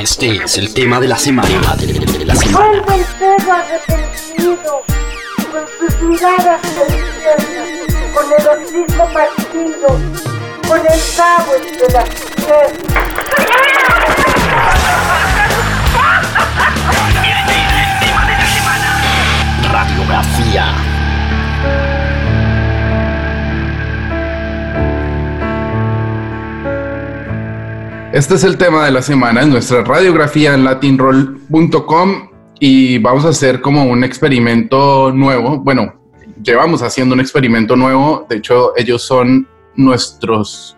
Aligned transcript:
Este 0.00 0.42
es 0.42 0.56
el 0.56 0.72
tema 0.72 0.98
de 0.98 1.08
la 1.08 1.18
semana. 1.18 1.76
De 1.76 2.24
la 2.24 2.34
semana. 2.34 2.68
Vuelve 2.82 2.94
el 2.94 3.04
perro 3.18 3.52
arrepentido, 3.52 4.82
con 5.52 5.64
sus 5.78 6.00
miradas 6.00 6.60
con 8.14 8.32
el 8.32 8.86
partido, 9.12 9.88
con 10.66 10.80
el 10.80 11.00
cabo 11.16 11.52
entre 11.54 11.92
las 11.92 12.08
piernas. 12.08 12.90
Radiografía. 19.70 20.89
Este 28.12 28.34
es 28.34 28.42
el 28.42 28.58
tema 28.58 28.84
de 28.84 28.90
la 28.90 29.02
semana 29.02 29.42
en 29.42 29.50
nuestra 29.50 29.84
radiografía 29.84 30.52
en 30.54 30.64
latinroll.com 30.64 32.30
y 32.58 32.98
vamos 32.98 33.24
a 33.24 33.28
hacer 33.28 33.60
como 33.60 33.84
un 33.84 34.02
experimento 34.02 35.12
nuevo. 35.12 35.60
Bueno, 35.60 35.94
llevamos 36.42 36.82
haciendo 36.82 37.14
un 37.14 37.20
experimento 37.20 37.76
nuevo. 37.76 38.26
De 38.28 38.38
hecho, 38.38 38.72
ellos 38.76 39.02
son 39.02 39.46
nuestros 39.76 40.76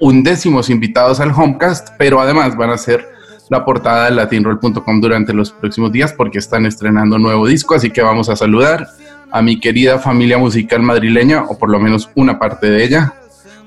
undécimos 0.00 0.70
invitados 0.70 1.20
al 1.20 1.32
Homecast, 1.32 1.90
pero 1.98 2.18
además 2.18 2.56
van 2.56 2.70
a 2.70 2.78
ser 2.78 3.06
la 3.50 3.62
portada 3.62 4.06
de 4.06 4.12
latinroll.com 4.12 5.00
durante 5.02 5.34
los 5.34 5.52
próximos 5.52 5.92
días 5.92 6.14
porque 6.14 6.38
están 6.38 6.64
estrenando 6.64 7.16
un 7.16 7.22
nuevo 7.22 7.46
disco. 7.46 7.74
Así 7.74 7.90
que 7.90 8.00
vamos 8.00 8.30
a 8.30 8.36
saludar 8.36 8.88
a 9.30 9.42
mi 9.42 9.60
querida 9.60 9.98
familia 9.98 10.38
musical 10.38 10.80
madrileña, 10.80 11.44
o 11.44 11.58
por 11.58 11.68
lo 11.68 11.78
menos 11.78 12.08
una 12.14 12.38
parte 12.38 12.70
de 12.70 12.82
ella. 12.82 13.12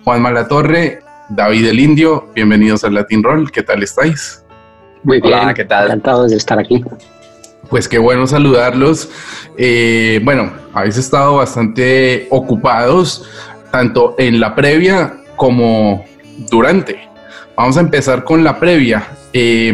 Juan 0.03 0.19
Malatorre, 0.19 1.02
David 1.35 1.65
el 1.65 1.79
Indio, 1.79 2.27
bienvenidos 2.35 2.83
al 2.83 2.93
Latin 2.93 3.23
Roll, 3.23 3.51
¿qué 3.51 3.63
tal 3.63 3.81
estáis? 3.81 4.43
Muy 5.01 5.19
bien, 5.19 5.33
Hola, 5.33 5.53
¿qué 5.55 5.65
tal? 5.65 5.85
Encantados 5.85 6.29
de 6.29 6.37
estar 6.37 6.59
aquí. 6.59 6.83
Pues 7.71 7.87
qué 7.87 7.97
bueno 7.97 8.27
saludarlos. 8.27 9.09
Eh, 9.57 10.21
bueno, 10.23 10.53
habéis 10.73 10.97
estado 10.97 11.37
bastante 11.37 12.27
ocupados, 12.29 13.27
tanto 13.71 14.13
en 14.19 14.39
la 14.39 14.53
previa 14.53 15.15
como 15.35 16.05
durante. 16.51 17.09
Vamos 17.57 17.77
a 17.77 17.79
empezar 17.79 18.23
con 18.23 18.43
la 18.43 18.59
previa. 18.59 19.07
Eh, 19.33 19.73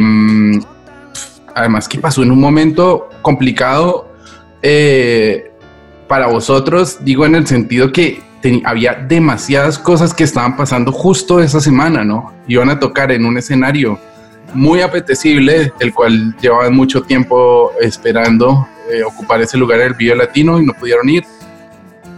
además 1.53 1.89
que 1.89 1.99
pasó 1.99 2.23
en 2.23 2.31
un 2.31 2.39
momento 2.39 3.09
complicado 3.21 4.07
eh, 4.61 5.51
para 6.07 6.27
vosotros, 6.27 6.99
digo 7.01 7.25
en 7.25 7.35
el 7.35 7.47
sentido 7.47 7.91
que 7.91 8.28
ten- 8.41 8.61
había 8.65 8.93
demasiadas 8.93 9.77
cosas 9.79 10.13
que 10.13 10.23
estaban 10.23 10.55
pasando 10.57 10.91
justo 10.91 11.39
esa 11.39 11.59
semana, 11.59 12.03
¿no? 12.03 12.33
Iban 12.47 12.69
a 12.69 12.79
tocar 12.79 13.11
en 13.11 13.25
un 13.25 13.37
escenario 13.37 13.99
muy 14.53 14.81
apetecible, 14.81 15.71
el 15.79 15.93
cual 15.93 16.35
llevaban 16.41 16.75
mucho 16.75 17.03
tiempo 17.03 17.71
esperando 17.81 18.67
eh, 18.91 19.03
ocupar 19.03 19.41
ese 19.41 19.57
lugar 19.57 19.79
en 19.81 19.87
el 19.87 19.93
Vive 19.93 20.15
Latino 20.15 20.59
y 20.59 20.65
no 20.65 20.73
pudieron 20.73 21.07
ir. 21.09 21.23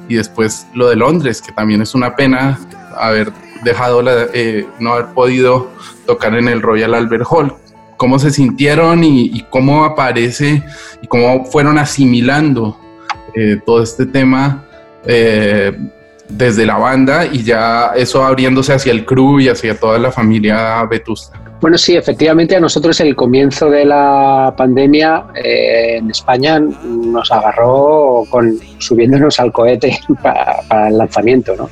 Y 0.07 0.15
después 0.15 0.67
lo 0.73 0.89
de 0.89 0.95
Londres, 0.95 1.41
que 1.41 1.51
también 1.51 1.81
es 1.81 1.93
una 1.95 2.15
pena 2.15 2.59
haber 2.97 3.31
dejado, 3.63 4.01
la, 4.01 4.27
eh, 4.33 4.65
no 4.79 4.93
haber 4.93 5.07
podido 5.07 5.71
tocar 6.05 6.35
en 6.35 6.47
el 6.47 6.61
Royal 6.61 6.93
Albert 6.95 7.25
Hall. 7.29 7.53
¿Cómo 7.97 8.17
se 8.17 8.31
sintieron 8.31 9.03
y, 9.03 9.25
y 9.25 9.45
cómo 9.49 9.85
aparece 9.85 10.63
y 11.01 11.07
cómo 11.07 11.45
fueron 11.45 11.77
asimilando 11.77 12.79
eh, 13.35 13.59
todo 13.65 13.83
este 13.83 14.05
tema 14.05 14.63
eh, 15.05 15.77
desde 16.31 16.65
la 16.65 16.77
banda 16.77 17.25
y 17.25 17.43
ya 17.43 17.91
eso 17.95 18.23
abriéndose 18.23 18.73
hacia 18.73 18.91
el 18.91 19.05
crew 19.05 19.39
y 19.39 19.49
hacia 19.49 19.79
toda 19.79 19.99
la 19.99 20.11
familia 20.11 20.83
Vetusta? 20.85 21.39
Bueno, 21.61 21.77
sí, 21.77 21.95
efectivamente 21.95 22.55
a 22.55 22.59
nosotros 22.59 22.99
el 23.01 23.15
comienzo 23.15 23.69
de 23.69 23.85
la 23.85 24.53
pandemia 24.57 25.25
eh, 25.35 25.97
en 25.97 26.09
España 26.09 26.59
nos 26.59 27.31
agarró 27.31 28.23
con 28.29 28.57
subiéndonos 28.79 29.39
al 29.39 29.51
cohete 29.51 29.99
para, 30.23 30.61
para 30.67 30.87
el 30.87 30.97
lanzamiento, 30.97 31.55
¿no? 31.55 31.69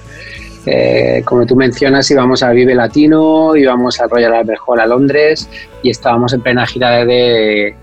Eh, 0.65 1.23
como 1.25 1.45
tú 1.47 1.55
mencionas, 1.55 2.11
íbamos 2.11 2.43
a 2.43 2.51
Vive 2.51 2.75
Latino, 2.75 3.55
íbamos 3.55 3.99
al 3.99 4.09
Royal 4.09 4.33
Albert 4.35 4.59
Hall 4.67 4.79
a 4.79 4.85
Londres 4.85 5.49
y 5.81 5.89
estábamos 5.89 6.33
en 6.33 6.41
plena 6.41 6.67
gira 6.67 7.03
de, 7.05 7.75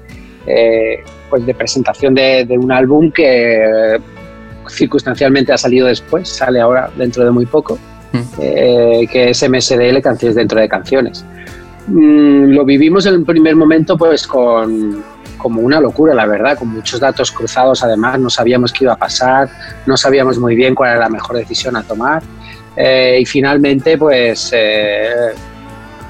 eh, 0.46 0.98
pues 1.28 1.44
de 1.44 1.54
presentación 1.54 2.14
de, 2.14 2.44
de 2.44 2.56
un 2.56 2.70
álbum 2.70 3.10
que 3.10 3.98
circunstancialmente 4.68 5.52
ha 5.52 5.58
salido 5.58 5.86
después, 5.86 6.28
sale 6.28 6.60
ahora 6.60 6.90
dentro 6.96 7.24
de 7.24 7.30
muy 7.30 7.46
poco, 7.46 7.78
eh, 8.38 9.06
que 9.10 9.30
es 9.30 9.42
MSDL, 9.42 10.00
Canciones 10.02 10.36
dentro 10.36 10.60
de 10.60 10.68
Canciones. 10.68 11.24
Mm, 11.88 12.50
lo 12.50 12.64
vivimos 12.64 13.06
en 13.06 13.14
el 13.14 13.24
primer 13.24 13.54
momento 13.54 13.96
pues 13.96 14.26
con 14.26 15.04
como 15.36 15.60
una 15.60 15.80
locura, 15.80 16.14
la 16.14 16.26
verdad, 16.26 16.58
con 16.58 16.68
muchos 16.68 16.98
datos 16.98 17.30
cruzados 17.30 17.84
además, 17.84 18.18
no 18.18 18.30
sabíamos 18.30 18.72
qué 18.72 18.84
iba 18.84 18.94
a 18.94 18.96
pasar, 18.96 19.48
no 19.84 19.96
sabíamos 19.96 20.38
muy 20.38 20.56
bien 20.56 20.74
cuál 20.74 20.92
era 20.92 21.00
la 21.00 21.08
mejor 21.08 21.36
decisión 21.36 21.76
a 21.76 21.82
tomar 21.82 22.22
eh, 22.74 23.18
y 23.20 23.26
finalmente 23.26 23.96
pues 23.96 24.50
eh, 24.52 25.34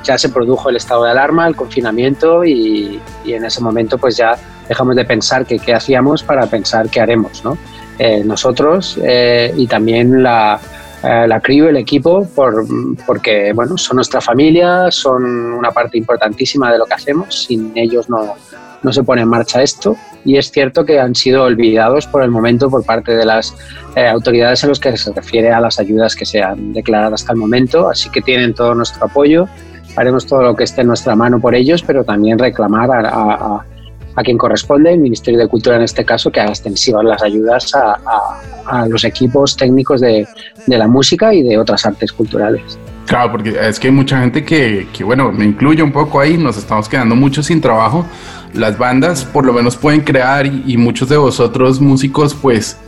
ya 0.05 0.17
se 0.17 0.31
produjo 0.31 0.71
el 0.71 0.77
estado 0.77 1.05
de 1.05 1.11
alarma, 1.11 1.47
el 1.49 1.57
confinamiento 1.57 2.45
y, 2.45 3.01
y 3.25 3.33
en 3.35 3.45
ese 3.45 3.61
momento 3.61 3.99
pues 3.99 4.17
ya 4.17 4.39
dejamos 4.69 4.97
de 4.97 5.05
pensar 5.05 5.45
que 5.45 5.59
qué 5.59 5.75
hacíamos 5.75 6.23
para 6.23 6.47
pensar 6.47 6.89
qué 6.89 7.01
haremos, 7.01 7.45
¿no? 7.45 7.59
Eh, 7.99 8.23
nosotros 8.25 8.99
eh, 9.03 9.53
y 9.57 9.67
también 9.67 10.23
la, 10.23 10.61
eh, 11.03 11.27
la 11.27 11.41
crew, 11.41 11.69
el 11.69 11.77
equipo, 11.77 12.27
por, 12.35 12.67
porque 13.07 13.53
bueno, 13.55 13.79
son 13.79 13.97
nuestra 13.97 14.21
familia, 14.21 14.91
son 14.91 15.25
una 15.25 15.71
parte 15.71 15.97
importantísima 15.97 16.73
de 16.73 16.79
lo 16.79 16.85
que 16.85 16.95
hacemos, 16.95 17.45
sin 17.45 17.73
ellos 17.75 18.11
no, 18.11 18.35
no 18.83 18.93
se 18.93 19.03
pone 19.03 19.23
en 19.23 19.29
marcha 19.29 19.63
esto. 19.63 19.97
Y 20.25 20.37
es 20.37 20.51
cierto 20.51 20.85
que 20.85 20.99
han 20.99 21.15
sido 21.15 21.45
olvidados 21.45 22.07
por 22.07 22.23
el 22.23 22.31
momento 22.31 22.69
por 22.69 22.85
parte 22.85 23.13
de 23.17 23.25
las 23.25 23.55
eh, 23.95 24.07
autoridades 24.07 24.63
en 24.65 24.71
los 24.71 24.81
que 24.81 24.97
se 24.97 25.13
refiere 25.13 25.53
a 25.53 25.61
las 25.61 25.79
ayudas 25.79 26.17
que 26.17 26.27
se 26.27 26.43
han 26.43 26.73
declarado 26.73 27.15
hasta 27.15 27.33
el 27.33 27.39
momento, 27.39 27.89
así 27.89 28.11
que 28.11 28.21
tienen 28.21 28.53
todo 28.55 28.75
nuestro 28.75 29.07
apoyo, 29.07 29.49
haremos 29.97 30.27
todo 30.27 30.43
lo 30.43 30.57
que 30.57 30.65
esté 30.65 30.81
en 30.81 30.89
nuestra 30.89 31.15
mano 31.15 31.41
por 31.41 31.55
ellos, 31.55 31.83
pero 31.83 32.05
también 32.05 32.39
reclamar 32.39 32.91
a, 32.91 33.09
a, 33.09 33.57
a 33.57 33.67
a 34.17 34.23
quien 34.23 34.39
corresponde, 34.39 34.93
el 34.95 34.99
Ministerio 34.99 35.39
de 35.39 35.47
Cultura 35.47 35.77
en 35.77 35.83
este 35.83 36.05
caso, 36.05 36.33
que 36.33 36.41
haga 36.41 36.51
extensivas 36.51 37.05
las 37.05 37.23
ayudas 37.23 37.75
a, 37.75 37.93
a, 37.93 38.81
a 38.81 38.89
los 38.89 39.05
equipos 39.05 39.57
técnicos 39.57 40.01
de, 40.01 40.27
de, 40.67 40.79
la 40.79 40.89
música 40.89 41.35
y 41.35 41.43
de 41.43 41.59
otras 41.59 41.85
artes 41.85 42.13
culturales. 42.13 42.79
Claro, 43.07 43.33
porque 43.33 43.55
es 43.61 43.79
que 43.79 43.89
hay 43.89 43.93
mucha 43.93 44.19
gente 44.19 44.43
que, 44.43 44.89
que, 44.93 45.05
bueno, 45.05 45.31
me 45.31 45.45
incluyo 45.45 45.85
un 45.85 45.93
poco 45.93 46.19
ahí, 46.19 46.39
nos 46.39 46.57
estamos 46.57 46.89
quedando 46.89 47.15
mucho 47.15 47.43
sin 47.43 47.61
trabajo. 47.61 48.07
Las 48.55 48.79
bandas 48.79 49.23
por 49.23 49.45
lo 49.45 49.53
menos 49.53 49.77
pueden 49.77 50.01
crear 50.01 50.47
y, 50.47 50.65
y 50.67 50.77
muchos 50.79 51.11
de 51.11 51.19
vosotros 51.19 51.79
músicos 51.79 52.35
pues 52.35 52.79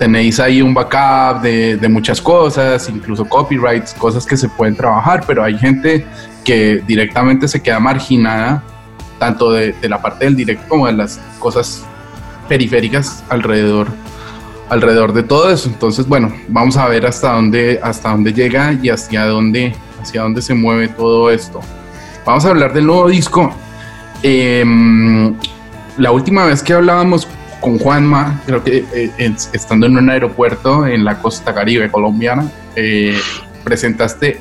tenéis 0.00 0.40
ahí 0.40 0.60
un 0.60 0.74
backup 0.74 1.40
de, 1.40 1.76
de, 1.76 1.88
muchas 1.88 2.20
cosas, 2.20 2.88
incluso 2.88 3.24
copyrights, 3.24 3.94
cosas 3.94 4.26
que 4.26 4.36
se 4.36 4.48
pueden 4.48 4.74
trabajar, 4.74 5.22
pero 5.24 5.44
hay 5.44 5.56
gente 5.56 6.04
que 6.44 6.82
directamente 6.84 7.46
se 7.46 7.62
queda 7.62 7.78
marginada 7.78 8.62
tanto 9.24 9.52
de, 9.52 9.74
la 9.82 10.02
parte 10.02 10.26
del 10.26 10.36
directo 10.36 10.68
como 10.68 10.86
de 10.86 10.92
las 10.92 11.18
cosas 11.38 11.82
periféricas 12.46 13.24
alrededor 13.30 13.88
alrededor 14.68 15.12
de 15.12 15.22
todo 15.22 15.50
eso. 15.50 15.68
Entonces 15.68 16.06
bueno 16.06 16.32
vamos 16.48 16.76
a 16.76 16.86
ver 16.88 17.06
hasta 17.06 17.32
dónde 17.32 17.80
hasta 17.82 18.10
dónde 18.10 18.32
llega 18.34 18.78
y 18.82 18.90
hacia 18.90 19.24
dónde 19.24 19.74
hacia 20.02 20.22
dónde 20.22 20.42
se 20.42 20.52
mueve 20.54 20.88
todo 20.88 21.30
esto. 21.30 21.60
Vamos 22.26 22.44
a 22.44 22.50
hablar 22.50 22.72
del 22.74 22.86
nuevo 22.86 23.08
disco. 23.08 23.54
Eh, 24.22 24.64
la 25.96 26.10
última 26.10 26.44
vez 26.44 26.62
que 26.62 26.74
hablábamos 26.74 27.26
con 27.60 27.78
Juanma 27.78 28.42
creo 28.44 28.62
que 28.62 28.84
eh, 28.94 29.34
estando 29.52 29.86
en 29.86 29.96
un 29.96 30.10
aeropuerto 30.10 30.86
en 30.86 31.04
la 31.04 31.18
costa 31.18 31.54
caribe 31.54 31.90
colombiana 31.90 32.50
eh, 32.76 33.18
presentaste 33.62 34.40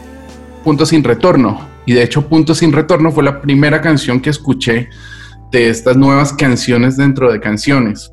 Punto 0.63 0.85
sin 0.85 1.03
retorno 1.03 1.72
y 1.85 1.93
de 1.93 2.03
hecho 2.03 2.27
Punto 2.27 2.55
sin 2.55 2.71
retorno 2.71 3.11
fue 3.11 3.23
la 3.23 3.41
primera 3.41 3.81
canción 3.81 4.19
que 4.19 4.29
escuché 4.29 4.89
de 5.51 5.69
estas 5.69 5.95
nuevas 5.95 6.33
canciones 6.33 6.97
dentro 6.97 7.31
de 7.31 7.39
canciones. 7.39 8.11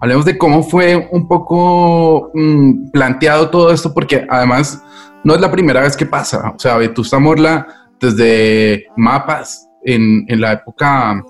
Hablemos 0.00 0.24
de 0.24 0.38
cómo 0.38 0.62
fue 0.62 1.08
un 1.12 1.28
poco 1.28 2.30
mmm, 2.32 2.90
planteado 2.90 3.50
todo 3.50 3.70
esto, 3.70 3.92
porque 3.92 4.26
además 4.28 4.82
no 5.22 5.34
es 5.34 5.40
la 5.40 5.50
primera 5.50 5.82
vez 5.82 5.96
que 5.96 6.06
pasa. 6.06 6.54
O 6.56 6.58
sea, 6.58 6.78
Vetusta 6.78 7.18
Morla, 7.18 7.66
desde 8.00 8.86
mapas 8.96 9.68
en, 9.84 10.24
en 10.28 10.40
la 10.40 10.52
época 10.52 11.22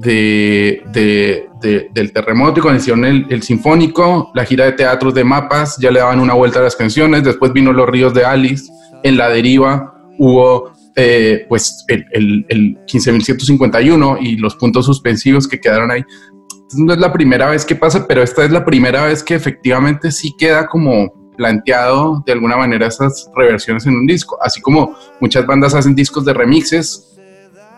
de, 0.00 0.82
de, 0.92 1.48
de, 1.60 1.88
del 1.94 2.12
terremoto 2.12 2.58
y 2.58 2.62
cuando 2.62 2.80
hicieron 2.80 3.04
el, 3.04 3.26
el, 3.30 3.42
sinfónico, 3.44 4.32
la 4.34 4.44
gira 4.44 4.64
de 4.64 4.72
teatros 4.72 5.14
de 5.14 5.22
mapas, 5.22 5.76
ya 5.78 5.92
le 5.92 6.00
daban 6.00 6.18
una 6.18 6.34
vuelta 6.34 6.58
a 6.58 6.62
las 6.62 6.74
canciones. 6.74 7.22
Después 7.22 7.52
vino 7.52 7.72
Los 7.72 7.88
Ríos 7.88 8.12
de 8.12 8.24
Alice. 8.24 8.72
En 9.04 9.16
la 9.16 9.28
deriva 9.28 9.94
hubo 10.18 10.72
eh, 10.96 11.44
pues 11.48 11.84
el, 11.88 12.06
el, 12.12 12.46
el 12.48 12.78
15.151 12.86 14.18
y 14.20 14.36
los 14.36 14.56
puntos 14.56 14.86
suspensivos 14.86 15.46
que 15.46 15.60
quedaron 15.60 15.90
ahí. 15.90 16.02
No 16.74 16.92
es 16.94 16.98
la 16.98 17.12
primera 17.12 17.50
vez 17.50 17.64
que 17.64 17.76
pasa, 17.76 18.06
pero 18.08 18.22
esta 18.22 18.44
es 18.44 18.50
la 18.50 18.64
primera 18.64 19.04
vez 19.04 19.22
que 19.22 19.34
efectivamente 19.34 20.10
sí 20.10 20.34
queda 20.38 20.66
como 20.66 21.12
planteado 21.36 22.22
de 22.26 22.32
alguna 22.32 22.56
manera 22.56 22.86
esas 22.86 23.30
reversiones 23.36 23.86
en 23.86 23.94
un 23.94 24.06
disco. 24.06 24.38
Así 24.42 24.60
como 24.60 24.96
muchas 25.20 25.46
bandas 25.46 25.74
hacen 25.74 25.94
discos 25.94 26.24
de 26.24 26.32
remixes, 26.32 27.14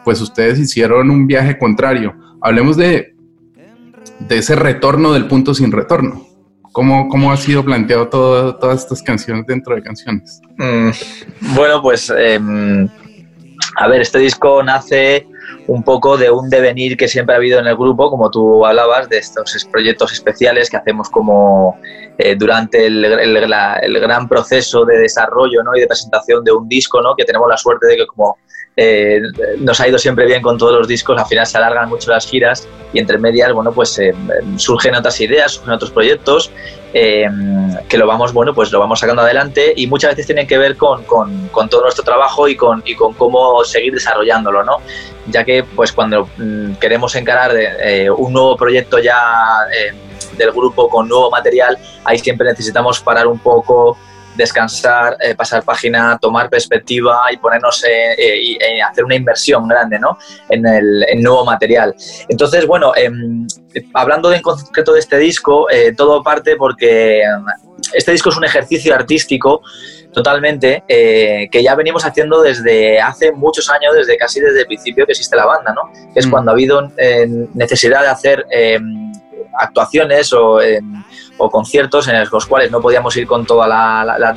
pues 0.05 0.21
ustedes 0.21 0.59
hicieron 0.59 1.11
un 1.11 1.27
viaje 1.27 1.59
contrario. 1.59 2.15
Hablemos 2.41 2.77
de, 2.77 3.15
de 4.21 4.39
ese 4.39 4.55
retorno 4.55 5.13
del 5.13 5.27
punto 5.27 5.55
sin 5.55 5.73
retorno. 5.73 6.25
¿Cómo, 6.73 7.09
cómo 7.09 7.33
ha 7.33 7.37
sido 7.37 7.65
planteado 7.65 8.09
todo, 8.09 8.57
todas 8.57 8.83
estas 8.83 9.03
canciones 9.03 9.45
dentro 9.47 9.75
de 9.75 9.83
canciones? 9.83 10.41
Mm, 10.59 10.91
bueno, 11.57 11.83
pues 11.83 12.13
em, 12.17 12.89
a 13.81 13.87
ver, 13.87 14.01
este 14.01 14.19
disco 14.19 14.61
nace 14.61 15.29
un 15.69 15.85
poco 15.85 16.17
de 16.17 16.31
un 16.31 16.51
devenir 16.51 16.97
que 16.97 17.07
siempre 17.07 17.35
ha 17.35 17.39
habido 17.39 17.61
en 17.61 17.67
el 17.69 17.77
grupo, 17.77 18.11
como 18.11 18.29
tú 18.29 18.67
hablabas, 18.67 19.09
de 19.09 19.19
estos 19.19 19.69
proyectos 19.71 20.13
especiales 20.13 20.69
que 20.69 20.79
hacemos 20.79 21.09
como 21.09 21.79
eh, 22.19 22.35
durante 22.35 22.87
el, 22.87 23.05
el, 23.05 24.01
gran 24.01 24.29
proceso 24.29 24.85
de 24.85 24.99
desarrollo 24.99 25.63
¿no? 25.63 25.77
y 25.77 25.81
de 25.81 25.87
presentación 25.87 26.43
de 26.43 26.51
un 26.51 26.69
disco, 26.69 27.01
¿no? 27.01 27.15
que 27.15 27.25
tenemos 27.25 27.49
la 27.49 27.57
suerte 27.57 27.87
de 27.87 27.97
que 27.99 28.07
como 28.07 28.39
eh, 28.81 29.21
nos 29.59 29.81
ha 29.81 29.89
ido 29.89 29.99
siempre 29.99 30.25
bien 30.25 30.41
con 30.41 30.57
todos 30.57 30.79
los 30.79 30.87
discos, 30.87 31.21
al 31.21 31.27
final 31.27 31.45
se 31.49 31.59
alargan 31.59 31.89
mucho 31.89 32.13
las 32.13 32.25
giras 32.29 32.69
y 32.93 33.01
entre 33.01 33.19
medias, 33.19 33.53
bueno, 33.53 33.73
pues 33.73 33.99
eh, 33.99 34.15
surgen 34.57 34.95
otras 34.95 35.21
ideas, 35.21 35.51
surgen 35.51 35.73
otros 35.73 35.91
proyectos 35.91 36.53
eh, 36.95 37.27
que 37.89 37.99
lo 37.99 38.07
vamos, 38.07 38.33
bueno, 38.33 38.55
pues 38.55 38.71
lo 38.71 38.79
vamos 38.79 39.01
sacando 39.01 39.23
adelante 39.23 39.73
y 39.75 39.89
muchas 39.89 40.11
veces 40.11 40.27
tienen 40.27 40.47
que 40.47 40.59
ver 40.59 40.77
con, 40.77 41.03
con, 41.03 41.69
todo 41.69 41.83
nuestro 41.83 42.05
trabajo 42.05 42.47
y 42.47 42.55
con, 42.55 42.81
y 42.87 42.95
con 42.95 43.15
cómo 43.15 43.65
seguir 43.65 43.95
desarrollándolo, 43.95 44.63
¿no? 44.63 44.77
Ya 45.27 45.43
que, 45.43 45.65
pues 45.65 45.91
cuando 45.91 46.29
mm, 46.37 46.75
queremos 46.75 47.17
encarar 47.17 47.57
un 48.17 48.33
nuevo 48.33 48.57
proyecto 48.57 49.01
ya 49.01 49.21
del 50.37 50.53
grupo 50.53 50.89
con 50.89 51.09
nuevo 51.09 51.33
material, 51.33 51.77
ahí 52.05 52.21
siempre 52.21 52.49
necesitamos 52.49 53.01
parar 53.01 53.27
un 53.27 53.41
poco, 53.41 53.99
descansar, 54.39 55.17
eh, 55.21 55.35
pasar 55.35 55.65
página, 55.65 56.17
tomar 56.19 56.49
perspectiva 56.49 57.25
y 57.33 57.37
ponernos 57.37 57.85
eh, 57.85 58.15
eh, 58.17 58.81
hacer 58.81 59.05
una 59.05 59.17
inversión 59.17 59.67
grande 59.67 59.99
¿no? 59.99 60.17
en 60.49 60.65
el 60.65 61.21
nuevo 61.21 61.45
material. 61.45 61.95
Entonces, 62.29 62.65
bueno, 62.67 62.93
em, 62.97 63.47
hablando 63.93 64.33
en 64.33 64.41
concreto 64.41 64.93
de 64.93 65.01
este 65.01 65.19
disco, 65.19 65.67
todo 65.97 66.23
parte 66.23 66.57
porque 66.57 67.23
em, 67.23 67.45
este 67.93 68.13
disco 68.13 68.31
es 68.31 68.37
un 68.37 68.45
ejercicio 68.45 68.95
artístico 68.95 69.63
totalmente 70.13 70.83
que 70.87 71.63
ya 71.63 71.75
venimos 71.75 72.05
haciendo 72.05 72.43
desde 72.43 73.01
hace 73.01 73.31
muchos 73.33 73.69
años, 73.71 73.95
desde 73.95 74.17
casi 74.17 74.41
desde 74.41 74.61
el 74.61 74.67
principio 74.67 75.05
que 75.05 75.13
existe 75.13 75.37
la 75.37 75.47
banda, 75.47 75.75
¿no? 75.75 75.93
que 76.13 76.21
es 76.21 76.27
mm. 76.27 76.31
cuando 76.31 76.51
ha 76.51 76.55
habido 76.55 76.91
necesidad 77.55 78.03
de 78.03 78.09
hacer 78.09 78.47
em, 78.51 79.08
actuaciones 79.59 80.33
o 80.33 81.51
conciertos 81.51 82.09
en 82.09 82.23
los 82.31 82.47
cuales 82.47 82.71
no 82.71 82.81
podíamos 82.81 83.17
ir 83.17 83.27
con 83.27 83.47
toda 83.47 83.67
la, 83.67 84.35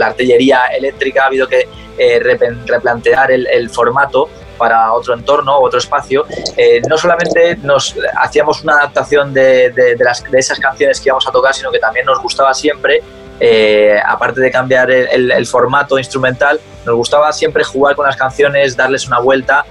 artillería 0.00 0.66
eléctrica, 0.66 1.24
ha 1.24 1.26
habido 1.26 1.48
que 1.48 1.68
eh, 1.98 2.20
replantear 2.66 3.32
el, 3.32 3.70
formato 3.70 4.28
para 4.56 4.92
otro 4.92 5.14
entorno, 5.14 5.58
otro 5.58 5.78
espacio. 5.78 6.24
Eh, 6.56 6.80
no 6.88 6.96
solamente 6.96 7.56
nos 7.62 7.94
hacíamos 8.16 8.62
una 8.62 8.74
adaptación 8.74 9.34
de, 9.34 9.70
de, 9.70 9.96
esas 10.34 10.58
canciones 10.58 11.00
que 11.00 11.08
íbamos 11.08 11.26
a 11.26 11.32
tocar, 11.32 11.54
sino 11.54 11.70
que 11.70 11.78
también 11.78 12.06
nos 12.06 12.22
gustaba 12.22 12.54
siempre, 12.54 13.02
eh, 13.40 13.98
aparte 14.06 14.40
de 14.40 14.50
cambiar 14.50 14.90
el, 14.90 15.46
formato 15.46 15.98
instrumental, 15.98 16.60
nos 16.86 16.94
gustaba 16.94 17.32
siempre 17.32 17.64
jugar 17.64 17.96
con 17.96 18.06
las 18.06 18.16
canciones, 18.16 18.76
darles 18.76 19.06
una 19.06 19.18
vuelta, 19.18 19.64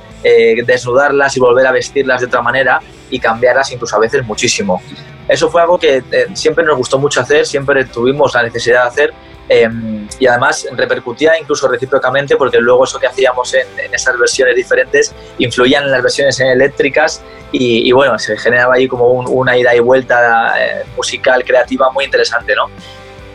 desnudarlas 0.66 1.38
y 1.38 1.40
volver 1.40 1.68
a 1.68 1.72
vestirlas 1.72 2.20
de 2.20 2.26
otra 2.26 2.42
manera 2.42 2.82
y 3.16 3.20
cambiarlas 3.20 3.72
incluso 3.72 3.96
a 3.96 4.00
veces 4.00 4.26
muchísimo 4.26 4.82
eso 5.28 5.50
fue 5.50 5.62
algo 5.62 5.80
que 5.80 6.04
eh, 6.12 6.28
siempre 6.34 6.64
nos 6.64 6.78
gustó 6.78 7.00
mucho 7.00 7.22
hacer, 7.22 7.46
siempre 7.46 7.86
tuvimos 7.86 8.34
la 8.36 8.44
necesidad 8.44 8.84
de 8.84 8.88
hacer 8.88 9.14
em, 9.50 10.08
y 10.20 10.28
además 10.28 10.68
repercutía 10.74 11.40
incluso 11.40 11.68
recíprocamente 11.68 12.36
porque 12.36 12.60
luego 12.60 12.84
eso 12.84 13.00
que 13.00 13.08
hacíamos 13.08 13.54
en, 13.56 13.68
esas 13.92 14.18
versiones 14.20 14.56
diferentes 14.56 15.14
influían 15.40 15.84
en 15.86 15.92
las 15.92 16.04
versiones 16.04 16.40
eléctricas 16.40 17.24
y, 17.52 17.90
bueno, 17.94 18.20
se 18.20 18.38
generaba 18.38 18.76
ahí 18.76 18.86
como 18.86 19.08
una 19.14 19.58
ida 19.58 19.74
y 19.74 19.80
vuelta 19.80 20.54
eh, 20.60 20.84
musical, 20.98 21.42
creativa 21.46 21.90
muy 21.90 22.04
interesante, 22.04 22.54
¿no? 22.54 22.70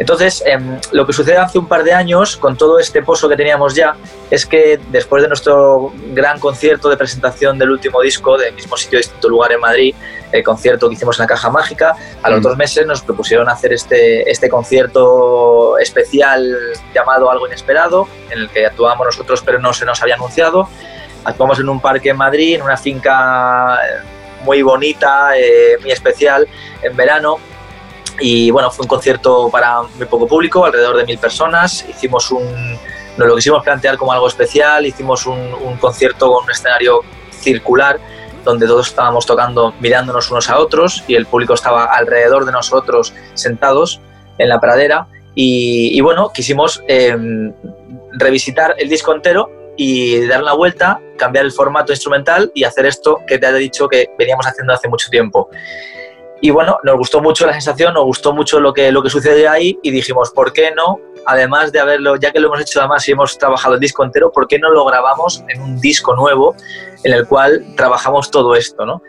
Entonces, 0.00 0.42
em, 0.46 0.80
lo 0.92 1.06
que 1.06 1.12
sucede 1.12 1.36
hace 1.36 1.58
un 1.58 1.68
par 1.68 1.84
de 1.84 1.92
años, 1.92 2.38
con 2.38 2.56
todo 2.56 2.78
este 2.78 3.02
pozo 3.02 3.28
que 3.28 3.36
teníamos 3.36 3.74
ya, 3.74 3.94
es 4.30 4.46
que 4.46 4.80
después 4.88 5.22
de 5.22 5.28
nuestro 5.28 5.92
gran 6.14 6.40
concierto 6.40 6.88
de 6.88 6.96
presentación 6.96 7.58
del 7.58 7.70
último 7.70 8.00
disco, 8.00 8.38
del 8.38 8.54
mismo 8.54 8.78
sitio, 8.78 8.98
distinto 8.98 9.28
lugar 9.28 9.52
en 9.52 9.60
Madrid, 9.60 9.94
el 10.32 10.42
concierto 10.42 10.88
que 10.88 10.94
hicimos 10.94 11.18
en 11.18 11.24
la 11.24 11.26
Caja 11.28 11.50
Mágica, 11.50 11.94
a 12.22 12.30
los 12.30 12.40
mm. 12.40 12.42
dos 12.42 12.56
meses 12.56 12.86
nos 12.86 13.02
propusieron 13.02 13.50
hacer 13.50 13.74
este, 13.74 14.28
este 14.30 14.48
concierto 14.48 15.76
especial 15.76 16.56
llamado 16.94 17.30
Algo 17.30 17.46
Inesperado, 17.46 18.08
en 18.30 18.38
el 18.38 18.48
que 18.48 18.64
actuábamos 18.64 19.04
nosotros, 19.04 19.42
pero 19.44 19.58
no 19.58 19.74
se 19.74 19.84
nos 19.84 20.00
había 20.00 20.14
anunciado. 20.14 20.66
Actuamos 21.24 21.60
en 21.60 21.68
un 21.68 21.78
parque 21.78 22.08
en 22.08 22.16
Madrid, 22.16 22.54
en 22.54 22.62
una 22.62 22.78
finca 22.78 23.74
eh, 23.74 23.98
muy 24.44 24.62
bonita, 24.62 25.36
eh, 25.36 25.76
muy 25.82 25.90
especial, 25.90 26.48
en 26.82 26.96
verano 26.96 27.36
y 28.20 28.50
bueno, 28.50 28.70
fue 28.70 28.84
un 28.84 28.88
concierto 28.88 29.48
para 29.50 29.82
muy 29.82 30.06
poco 30.06 30.26
público, 30.26 30.64
alrededor 30.64 30.96
de 30.96 31.04
mil 31.04 31.18
personas. 31.18 31.84
Hicimos 31.88 32.30
un, 32.30 32.78
nos 33.16 33.28
lo 33.28 33.34
quisimos 33.34 33.62
plantear 33.64 33.96
como 33.96 34.12
algo 34.12 34.28
especial, 34.28 34.86
hicimos 34.86 35.26
un, 35.26 35.38
un 35.38 35.76
concierto 35.78 36.32
con 36.32 36.44
un 36.44 36.50
escenario 36.50 37.00
circular 37.30 37.98
donde 38.44 38.66
todos 38.66 38.88
estábamos 38.88 39.26
tocando 39.26 39.74
mirándonos 39.80 40.30
unos 40.30 40.48
a 40.48 40.58
otros 40.58 41.04
y 41.06 41.14
el 41.14 41.26
público 41.26 41.54
estaba 41.54 41.84
alrededor 41.84 42.44
de 42.44 42.52
nosotros 42.52 43.12
sentados 43.34 44.00
en 44.38 44.48
la 44.48 44.60
pradera. 44.60 45.06
Y, 45.34 45.98
bueno, 46.00 46.30
quisimos 46.34 46.82
em, 46.88 47.52
revisitar 48.12 48.74
el 48.78 48.88
disco 48.88 49.14
entero 49.14 49.50
y 49.76 50.26
dar 50.26 50.42
una 50.42 50.54
vuelta, 50.54 51.00
cambiar 51.16 51.44
el 51.44 51.52
formato 51.52 51.92
instrumental 51.92 52.50
y 52.54 52.64
hacer 52.64 52.84
esto 52.84 53.20
que 53.26 53.38
te 53.38 53.46
he 53.46 53.52
dicho 53.54 53.88
que 53.88 54.10
veníamos 54.18 54.46
haciendo 54.46 54.72
hace 54.72 54.88
mucho 54.88 55.08
tiempo. 55.08 55.48
Y 56.40 56.50
bueno, 56.50 56.78
nos 56.84 56.96
gustó 56.96 57.20
mucho 57.20 57.46
la 57.46 57.52
sensación, 57.52 57.92
nos 57.92 58.04
gustó 58.04 58.32
mucho 58.32 58.60
lo 58.60 58.72
que, 58.72 58.90
lo 58.90 59.02
que 59.02 59.10
sucedió 59.10 59.50
ahí 59.50 59.78
y 59.82 59.90
dijimos, 59.90 60.30
¿por 60.30 60.52
qué 60.52 60.72
no? 60.74 60.98
Además 61.26 61.70
de 61.70 61.80
haberlo, 61.80 62.16
ya 62.16 62.32
que 62.32 62.40
lo 62.40 62.48
hemos 62.48 62.62
hecho 62.62 62.80
además 62.80 63.06
y 63.08 63.12
hemos 63.12 63.36
trabajado 63.36 63.74
el 63.74 63.80
disco 63.80 64.02
entero, 64.04 64.32
¿por 64.32 64.48
qué 64.48 64.58
no 64.58 64.70
lo 64.70 64.84
grabamos 64.86 65.44
en 65.48 65.60
un 65.60 65.78
disco 65.80 66.16
nuevo 66.16 66.54
en 67.04 67.12
el 67.12 67.26
cual 67.26 67.64
trabajamos 67.76 68.30
todo 68.30 68.54
esto, 68.54 68.86
¿no? 68.86 69.02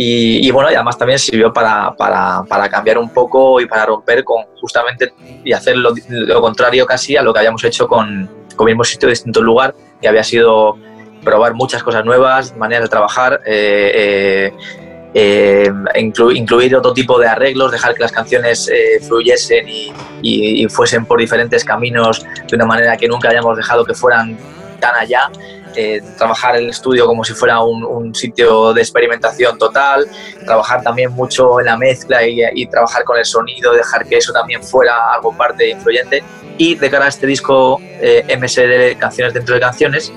Y, 0.00 0.48
bueno, 0.52 0.70
y 0.70 0.76
además 0.76 0.96
también 0.96 1.18
sirvió 1.18 1.52
para, 1.52 1.92
para, 1.96 2.44
para, 2.48 2.68
cambiar 2.68 2.98
un 2.98 3.12
poco 3.12 3.60
y 3.60 3.66
para 3.66 3.84
romper 3.84 4.22
con 4.22 4.44
justamente 4.60 5.12
y 5.42 5.52
hacer 5.52 5.76
lo, 5.76 5.92
contrario 6.40 6.86
casi 6.86 7.16
a 7.16 7.22
lo 7.22 7.32
que 7.32 7.40
habíamos 7.40 7.64
hecho 7.64 7.88
con, 7.88 8.30
con 8.54 8.66
mismo 8.66 8.84
sitio, 8.84 9.08
distinto 9.08 9.42
lugar, 9.42 9.74
que 10.00 10.06
había 10.06 10.22
sido 10.22 10.76
probar 11.24 11.54
muchas 11.54 11.82
cosas 11.82 12.04
nuevas, 12.04 12.56
maneras 12.56 12.84
de 12.84 12.88
trabajar. 12.90 13.40
Eh, 13.44 14.52
eh, 14.52 14.87
eh, 15.20 15.68
incluir 15.96 16.76
otro 16.76 16.92
tipo 16.92 17.18
de 17.18 17.26
arreglos, 17.26 17.72
dejar 17.72 17.92
que 17.92 18.02
las 18.02 18.12
canciones 18.12 18.68
eh, 18.68 19.00
fluyesen 19.00 19.66
y, 19.68 20.68
fuesen 20.68 21.06
por 21.06 21.18
diferentes 21.18 21.64
caminos 21.64 22.24
de 22.48 22.54
una 22.54 22.66
manera 22.66 22.96
que 22.96 23.08
nunca 23.08 23.28
hayamos 23.28 23.56
dejado 23.56 23.84
que 23.84 23.94
fueran 23.94 24.38
tan 24.78 24.94
allá. 24.94 25.28
Eh, 25.74 26.00
trabajar 26.16 26.56
el 26.56 26.70
estudio 26.70 27.04
como 27.06 27.24
si 27.24 27.34
fuera 27.34 27.60
un, 27.60 28.14
sitio 28.14 28.72
de 28.72 28.80
experimentación 28.80 29.58
total, 29.58 30.06
trabajar 30.44 30.82
también 30.82 31.10
mucho 31.12 31.58
en 31.58 31.66
la 31.66 31.76
mezcla 31.76 32.24
y, 32.24 32.66
trabajar 32.66 33.02
con 33.02 33.18
el 33.18 33.24
sonido, 33.24 33.72
dejar 33.72 34.06
que 34.06 34.18
eso 34.18 34.32
también 34.32 34.62
fuera 34.62 35.12
algo 35.14 35.36
parte 35.36 35.68
influyente. 35.68 36.22
Y 36.58 36.76
de 36.76 36.90
cara 36.90 37.06
a 37.06 37.08
este 37.08 37.26
disco 37.26 37.80
eh, 38.00 38.24
MSD 38.36 38.98
Canciones 38.98 39.34
dentro 39.34 39.54
de 39.56 39.60
Canciones, 39.60 40.12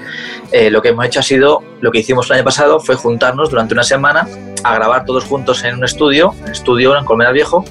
eh, 0.52 0.70
lo 0.70 0.82
que 0.82 0.90
hemos 0.90 1.06
hecho 1.06 1.22
ha 1.22 1.24
sido, 1.24 1.64
lo 1.80 1.92
que 1.92 2.00
hicimos 2.00 2.28
el 2.30 2.38
año 2.38 2.44
pasado 2.44 2.80
fue 2.80 2.96
juntarnos 2.96 3.50
durante 3.50 3.74
una 3.74 3.84
semana 3.84 4.28
a 4.64 4.76
grabar 4.76 5.06
todos 5.06 5.24
juntos 5.26 5.64
en 5.64 5.76
un 5.76 5.84
estudio, 5.84 6.34
en 6.46 6.52
estudio 6.52 6.98
en 6.98 7.06
Colmenar 7.06 7.34
Viejo, 7.34 7.64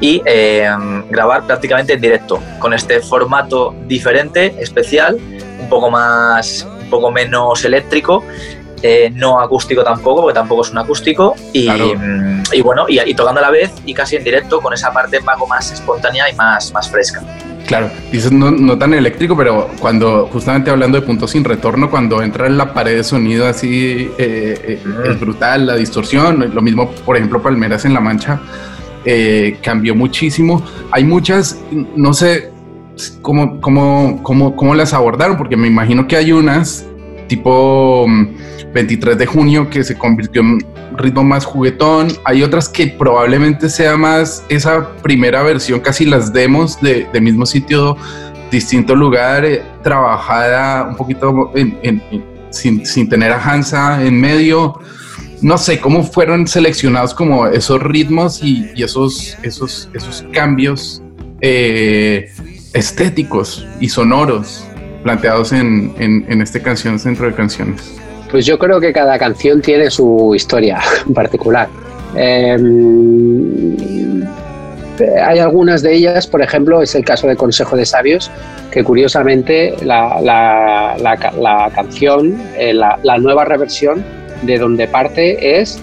y 0.00 0.22
eh, 0.26 0.68
grabar 1.10 1.46
prácticamente 1.46 1.94
en 1.94 2.00
directo, 2.00 2.40
con 2.58 2.74
este 2.74 3.00
formato 3.00 3.74
diferente, 3.86 4.54
especial, 4.58 5.16
un 5.60 5.68
poco 5.68 5.90
más, 5.90 6.66
un 6.82 6.90
poco 6.90 7.10
menos 7.10 7.64
eléctrico, 7.64 8.22
no 9.12 9.40
acústico 9.40 9.82
tampoco, 9.82 10.22
porque 10.22 10.34
tampoco 10.34 10.62
es 10.62 10.70
un 10.70 10.78
acústico, 10.78 11.34
y, 11.52 11.68
y 12.52 12.60
bueno, 12.60 12.86
y, 12.88 13.00
y, 13.00 13.14
tocando 13.14 13.40
a 13.40 13.42
la 13.42 13.50
vez 13.50 13.72
y 13.86 13.94
casi 13.94 14.16
en 14.16 14.24
directo 14.24 14.60
con 14.60 14.74
esa 14.74 14.92
parte 14.92 15.18
un 15.18 15.24
poco 15.24 15.46
más 15.46 15.72
espontánea 15.72 16.28
y 16.28 16.34
más, 16.34 16.72
más 16.72 16.90
fresca. 16.90 17.22
Claro, 17.66 17.90
dices 18.12 18.30
no, 18.30 18.50
no, 18.50 18.76
tan 18.76 18.92
eléctrico, 18.92 19.36
pero 19.36 19.70
cuando, 19.80 20.28
justamente 20.30 20.70
hablando 20.70 21.00
de 21.00 21.06
puntos 21.06 21.30
sin 21.30 21.44
retorno, 21.44 21.90
cuando 21.90 22.22
entra 22.22 22.46
en 22.46 22.58
la 22.58 22.74
pared 22.74 22.96
de 22.96 23.04
sonido 23.04 23.46
así, 23.46 24.10
eh, 24.18 24.54
eh, 24.68 24.82
es 25.06 25.20
brutal, 25.20 25.66
la 25.66 25.76
distorsión, 25.76 26.52
lo 26.54 26.60
mismo, 26.60 26.90
por 26.90 27.16
ejemplo, 27.16 27.40
Palmeras 27.42 27.86
en 27.86 27.94
la 27.94 28.00
Mancha, 28.00 28.40
eh, 29.06 29.58
cambió 29.62 29.94
muchísimo. 29.94 30.62
Hay 30.90 31.04
muchas, 31.04 31.58
no 31.96 32.12
sé 32.12 32.50
cómo, 33.22 33.60
cómo, 33.60 34.20
cómo, 34.22 34.56
cómo 34.56 34.74
las 34.74 34.92
abordaron, 34.92 35.38
porque 35.38 35.56
me 35.56 35.68
imagino 35.68 36.06
que 36.06 36.16
hay 36.16 36.32
unas 36.32 36.86
tipo 37.26 38.06
23 38.72 39.14
mm, 39.14 39.18
de 39.18 39.26
junio 39.26 39.70
que 39.70 39.84
se 39.84 39.96
convirtió 39.96 40.42
en 40.42 40.58
ritmo 40.96 41.24
más 41.24 41.44
juguetón. 41.44 42.08
Hay 42.24 42.42
otras 42.42 42.68
que 42.68 42.88
probablemente 42.88 43.68
sea 43.68 43.96
más 43.96 44.44
esa 44.48 44.96
primera 44.96 45.42
versión, 45.42 45.80
casi 45.80 46.04
las 46.04 46.32
demos 46.32 46.80
de, 46.80 47.08
mismo 47.20 47.46
sitio, 47.46 47.96
distinto 48.50 48.94
lugar, 48.94 49.44
eh, 49.44 49.62
trabajada 49.82 50.88
un 50.88 50.96
poquito 50.96 51.52
sin, 52.50 52.84
sin 52.86 53.08
tener 53.08 53.32
a 53.32 53.42
Hansa 53.42 54.04
en 54.04 54.20
medio. 54.20 54.80
No 55.42 55.58
sé 55.58 55.78
cómo 55.78 56.02
fueron 56.04 56.46
seleccionados 56.46 57.12
como 57.12 57.46
esos 57.46 57.82
ritmos 57.82 58.42
y, 58.42 58.70
esos, 58.82 59.36
esos, 59.42 59.90
esos 59.92 60.24
cambios 60.32 61.02
eh, 61.42 62.30
estéticos 62.72 63.66
y 63.78 63.88
sonoros 63.88 64.64
planteados 65.04 65.52
en, 65.52 65.94
en, 65.98 66.24
en 66.28 66.42
esta 66.42 66.60
canción 66.60 66.98
Centro 66.98 67.26
de 67.26 67.34
Canciones. 67.34 67.96
Pues 68.30 68.46
yo 68.46 68.58
creo 68.58 68.80
que 68.80 68.92
cada 68.92 69.16
canción 69.16 69.62
tiene 69.62 69.88
su 69.90 70.32
historia 70.34 70.80
particular. 71.14 71.68
Eh, 72.16 72.56
hay 75.24 75.38
algunas 75.38 75.82
de 75.82 75.94
ellas, 75.94 76.26
por 76.26 76.42
ejemplo, 76.42 76.82
es 76.82 76.94
el 76.94 77.04
caso 77.04 77.26
de 77.26 77.36
Consejo 77.36 77.76
de 77.76 77.84
Sabios, 77.84 78.30
que 78.70 78.84
curiosamente 78.84 79.74
la 79.84 81.70
canción, 81.74 82.36
eh, 82.56 82.72
la, 82.74 83.18
nueva 83.18 83.44
reversión 83.44 84.04
de 84.42 84.58
donde 84.58 84.88
parte 84.88 85.60
es 85.60 85.80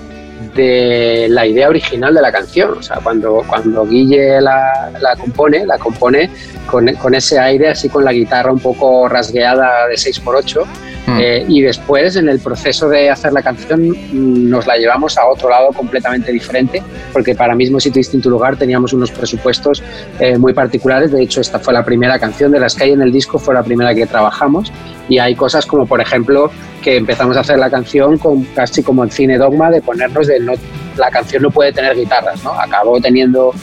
de 0.54 1.28
la 1.30 1.46
idea 1.46 1.70
original 1.70 2.14
de 2.14 2.22
la 2.22 2.32
canción. 2.32 2.78
O 2.78 2.82
sea, 2.82 2.98
cuando, 2.98 3.44
cuando 3.48 3.86
Guille 3.86 4.42
la, 4.42 4.92
compone, 5.20 5.66
la 5.66 5.78
compone 5.78 6.30
con, 6.66 6.94
con, 6.96 7.16
ese 7.16 7.40
aire 7.40 7.70
así 7.70 7.90
con 7.90 8.04
la 8.04 8.14
guitarra 8.14 8.52
un 8.52 8.60
poco 8.60 9.08
rasgueada 9.08 9.88
de 9.88 9.96
6x8 9.96 10.66
Mm. 11.08 11.18
Eh, 11.20 11.46
y 11.48 11.62
después, 11.62 12.16
en 12.16 12.30
el 12.30 12.40
proceso 12.40 12.88
de 12.88 13.10
hacer 13.10 13.34
la 13.34 13.42
canción, 13.42 13.90
mm, 13.90 14.50
nos 14.50 14.68
la 14.68 14.78
llevamos 14.78 15.18
a 15.18 15.26
otro 15.28 15.50
lado 15.50 15.70
completamente 15.70 16.32
diferente, 16.32 16.82
porque 17.12 17.34
para 17.34 17.56
Mismo 17.56 17.80
Sitio 17.80 18.00
Distinto 18.00 18.30
Lugar 18.30 18.56
teníamos 18.56 18.94
unos 18.94 19.12
presupuestos 19.12 19.84
eh, 20.20 20.38
muy 20.38 20.54
particulares. 20.54 21.12
De 21.12 21.22
hecho, 21.24 21.42
esta 21.42 21.60
fue 21.60 21.74
la 21.74 21.84
primera 21.84 22.20
canción 22.20 22.52
de 22.52 22.60
las 22.60 22.76
que 22.76 22.86
hay 22.86 22.92
en 22.92 23.02
el 23.02 23.12
disco, 23.12 23.40
fue 23.40 23.54
la 23.54 23.64
primera 23.64 23.94
que 23.96 24.06
trabajamos. 24.06 24.72
Y 25.10 25.18
hay 25.18 25.36
cosas 25.36 25.66
como, 25.66 25.86
por 25.86 26.00
ejemplo, 26.00 26.52
que 26.82 26.98
empezamos 26.98 27.36
a 27.38 27.42
hacer 27.42 27.58
la 27.58 27.70
canción 27.70 28.18
con 28.18 28.44
casi 28.56 28.84
como 28.84 29.04
el 29.04 29.12
cine 29.12 29.38
dogma 29.38 29.70
de 29.70 29.82
ponernos 29.82 30.28
de 30.28 30.40
no, 30.40 30.54
la 30.98 31.10
canción 31.10 31.44
no 31.44 31.50
puede 31.50 31.74
tener 31.74 31.96
guitarras, 31.96 32.44
¿no? 32.44 32.52
Acabó 32.54 33.00
teniendo 33.00 33.54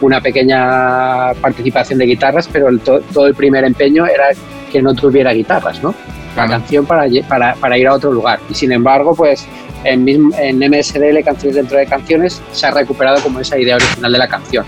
una 0.00 0.20
pequeña 0.20 1.32
participación 1.40 1.98
de 1.98 2.06
guitarras, 2.06 2.48
pero 2.52 2.68
todo 2.78 3.26
el 3.26 3.34
primer 3.34 3.64
empeño 3.64 4.06
era 4.06 4.28
que 4.70 4.82
no 4.82 4.94
tuviera 4.94 5.32
guitarras, 5.32 5.82
¿no? 5.82 5.94
La 6.36 6.46
canción 6.46 6.86
para, 6.86 7.06
para, 7.28 7.54
para, 7.54 7.78
ir 7.78 7.86
a 7.88 7.94
otro 7.94 8.12
lugar. 8.12 8.38
Y 8.50 8.54
sin 8.54 8.72
embargo, 8.72 9.14
pues 9.14 9.46
en, 9.84 10.08
en 10.08 10.58
MSDL, 10.58 11.24
Canciones 11.24 11.56
dentro 11.56 11.78
de 11.78 11.86
Canciones, 11.86 12.42
se 12.52 12.66
ha 12.66 12.70
recuperado 12.70 13.22
como 13.22 13.40
esa 13.40 13.58
idea 13.58 13.76
original 13.76 14.12
de 14.12 14.18
la 14.18 14.28
canción. 14.28 14.64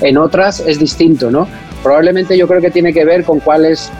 En 0.00 0.16
otras 0.16 0.60
es 0.60 0.78
distinto, 0.78 1.30
¿no? 1.30 1.48
Probablemente 1.82 2.36
yo 2.36 2.46
creo 2.46 2.60
que 2.60 2.70
tiene 2.70 2.92
que 2.92 3.04
ver 3.04 3.24
con 3.24 3.40
cuál 3.40 3.64
es 3.64 3.90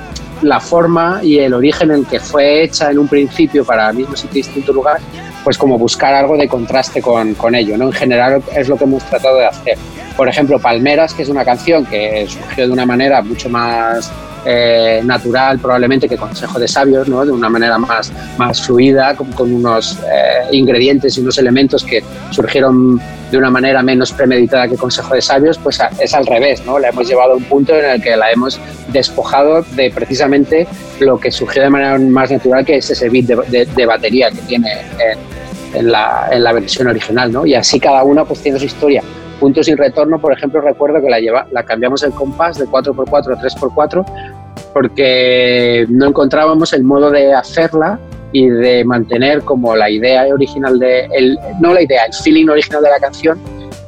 la 0.42 0.60
forma 0.60 1.20
y 1.22 1.38
el 1.38 1.54
origen 1.54 1.90
en 1.90 2.04
que 2.04 2.20
fue 2.20 2.62
hecha 2.62 2.90
en 2.90 2.98
un 2.98 3.08
principio 3.08 3.64
para 3.64 3.90
el 3.90 3.96
mismo 3.96 4.14
sitio 4.16 4.40
y 4.40 4.42
distinto 4.42 4.72
lugar, 4.72 4.98
pues 5.42 5.58
como 5.58 5.78
buscar 5.78 6.14
algo 6.14 6.36
de 6.36 6.48
contraste 6.48 7.02
con, 7.02 7.34
con 7.34 7.54
ello, 7.54 7.76
¿no? 7.76 7.86
En 7.86 7.92
general 7.92 8.42
es 8.54 8.68
lo 8.68 8.76
que 8.76 8.84
hemos 8.84 9.02
tratado 9.04 9.38
de 9.38 9.46
hacer. 9.46 9.78
Por 10.16 10.28
ejemplo, 10.28 10.58
Palmeras, 10.58 11.14
que 11.14 11.22
es 11.22 11.28
una 11.28 11.44
canción 11.44 11.84
que 11.86 12.26
surgió 12.28 12.66
de 12.66 12.72
una 12.72 12.86
manera 12.86 13.22
mucho 13.22 13.48
más 13.48 14.12
eh, 14.44 15.00
natural 15.04 15.58
probablemente 15.58 16.08
que 16.08 16.16
Consejo 16.16 16.58
de 16.58 16.68
Sabios, 16.68 17.08
¿no? 17.08 17.24
de 17.24 17.32
una 17.32 17.48
manera 17.48 17.78
más, 17.78 18.12
más 18.36 18.62
fluida, 18.62 19.14
con, 19.14 19.52
unos 19.52 19.98
eh, 19.98 20.48
ingredientes 20.52 21.16
y 21.16 21.20
unos 21.20 21.38
elementos 21.38 21.84
que 21.84 22.02
surgieron 22.30 23.00
de 23.30 23.36
una 23.36 23.50
manera 23.50 23.82
menos 23.82 24.12
premeditada 24.12 24.68
que 24.68 24.76
Consejo 24.76 25.14
de 25.14 25.20
Sabios, 25.20 25.58
pues 25.58 25.78
es 26.00 26.14
al 26.14 26.26
revés, 26.26 26.64
¿no? 26.64 26.78
La 26.78 26.88
hemos 26.88 27.06
llevado 27.06 27.32
a 27.32 27.36
un 27.36 27.44
punto 27.44 27.76
en 27.76 27.84
el 27.84 28.02
que 28.02 28.16
la 28.16 28.30
hemos 28.30 28.58
despojado 28.92 29.62
de 29.74 29.90
precisamente 29.90 30.66
lo 31.00 31.18
que 31.18 31.30
surgió 31.30 31.62
de 31.62 31.70
manera 31.70 31.98
más 31.98 32.30
natural, 32.30 32.64
que 32.64 32.76
es 32.76 32.90
ese 32.90 33.08
beat 33.08 33.26
de, 33.26 33.66
de, 33.66 33.86
batería 33.86 34.30
que 34.30 34.40
tiene 34.42 34.70
en, 34.98 35.18
en, 35.74 35.92
la, 35.92 36.28
en, 36.30 36.42
la, 36.42 36.52
versión 36.52 36.88
original, 36.88 37.30
¿no? 37.30 37.44
Y 37.44 37.54
así 37.54 37.78
cada 37.78 38.02
una 38.02 38.24
pues 38.24 38.40
tiene 38.40 38.58
su 38.58 38.64
historia. 38.64 39.02
Punto 39.40 39.62
sin 39.62 39.76
retorno, 39.76 40.18
por 40.20 40.32
ejemplo, 40.32 40.60
recuerdo 40.60 41.00
que 41.00 41.08
la, 41.08 41.20
lleva, 41.20 41.46
la 41.52 41.62
cambiamos 41.62 42.02
el 42.02 42.12
compás 42.12 42.58
de 42.58 42.66
4x4 42.66 43.36
a 43.36 43.40
3x4 43.40 44.04
porque 44.72 45.86
no 45.88 46.06
encontrábamos 46.08 46.72
el 46.72 46.84
modo 46.84 47.10
de 47.10 47.32
hacerla 47.32 47.98
y 48.32 48.48
de 48.48 48.84
mantener 48.84 49.42
como 49.42 49.74
la 49.74 49.90
idea 49.90 50.26
original 50.32 50.78
de, 50.78 51.06
el, 51.12 51.38
no 51.60 51.72
la 51.72 51.82
idea, 51.82 52.04
el 52.04 52.12
feeling 52.12 52.48
original 52.48 52.82
de 52.82 52.90
la 52.90 52.98
canción 52.98 53.38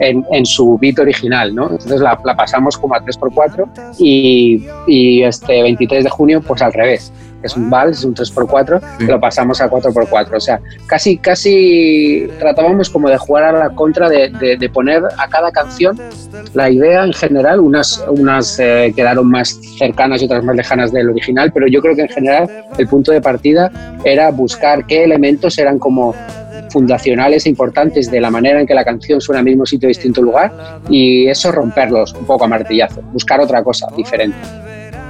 en, 0.01 0.25
en 0.33 0.45
su 0.45 0.77
beat 0.79 0.99
original, 0.99 1.55
¿no? 1.55 1.71
Entonces 1.71 2.01
la, 2.01 2.19
la 2.25 2.37
pasamos 2.37 2.77
como 2.77 2.95
a 2.95 3.01
3x4 3.01 3.97
y, 3.99 4.67
y, 4.87 5.23
este 5.23 5.63
23 5.63 6.05
de 6.05 6.11
junio 6.11 6.43
pues 6.43 6.63
al 6.63 6.73
revés 6.73 7.13
es 7.43 7.57
un 7.57 7.71
vals, 7.71 7.99
es 7.99 8.05
un 8.05 8.15
3x4, 8.15 8.81
sí. 8.99 9.07
lo 9.07 9.21
pasamos 9.21 9.61
a 9.61 9.71
4x4. 9.71 10.37
O 10.37 10.41
sea, 10.41 10.61
casi, 10.87 11.17
casi 11.17 12.29
tratábamos 12.39 12.91
como 12.91 13.09
de 13.09 13.17
jugar 13.17 13.45
a 13.45 13.53
la 13.53 13.71
contra, 13.71 14.09
de, 14.09 14.29
de, 14.29 14.57
de 14.57 14.69
poner 14.69 15.03
a 15.17 15.29
cada 15.29 15.51
canción 15.51 15.99
la 16.55 16.71
idea 16.71 17.05
en 17.05 17.13
general, 17.13 17.61
unas, 17.61 18.05
unas 18.09 18.59
eh, 18.61 18.93
quedaron 18.95 19.31
más 19.31 19.59
cercanas 19.79 20.23
y 20.23 20.27
otras 20.27 20.45
más 20.45 20.57
lejanas 20.57 20.93
del 20.93 21.11
original, 21.11 21.51
pero 21.53 21.67
yo 21.67 21.81
creo 21.81 21.95
que 21.95 22.03
en 22.03 22.09
general 22.09 22.65
el 22.77 22.87
punto 22.87 23.13
de 23.13 23.21
partida 23.21 23.71
era 24.05 24.31
buscar 24.31 24.87
qué 24.87 25.05
elementos 25.05 25.59
eran 25.59 25.79
como 25.79 26.15
fundacionales 26.71 27.47
e 27.47 27.49
importantes 27.49 28.11
de 28.11 28.21
la 28.21 28.31
manera 28.31 28.61
en 28.61 28.67
que 28.67 28.75
la 28.75 28.85
canción 28.85 29.21
suena 29.21 29.41
al 29.41 29.45
mismo 29.45 29.67
sitio, 29.67 29.89
distinto 29.89 30.23
lugar, 30.23 30.81
y 30.89 31.27
eso 31.27 31.53
romperlos 31.53 32.15
un 32.15 32.25
poco 32.25 32.45
a 32.45 32.49
martillazo, 32.49 33.03
buscar 33.13 33.41
otra 33.41 33.63
cosa 33.63 33.89
diferente. 33.97 34.39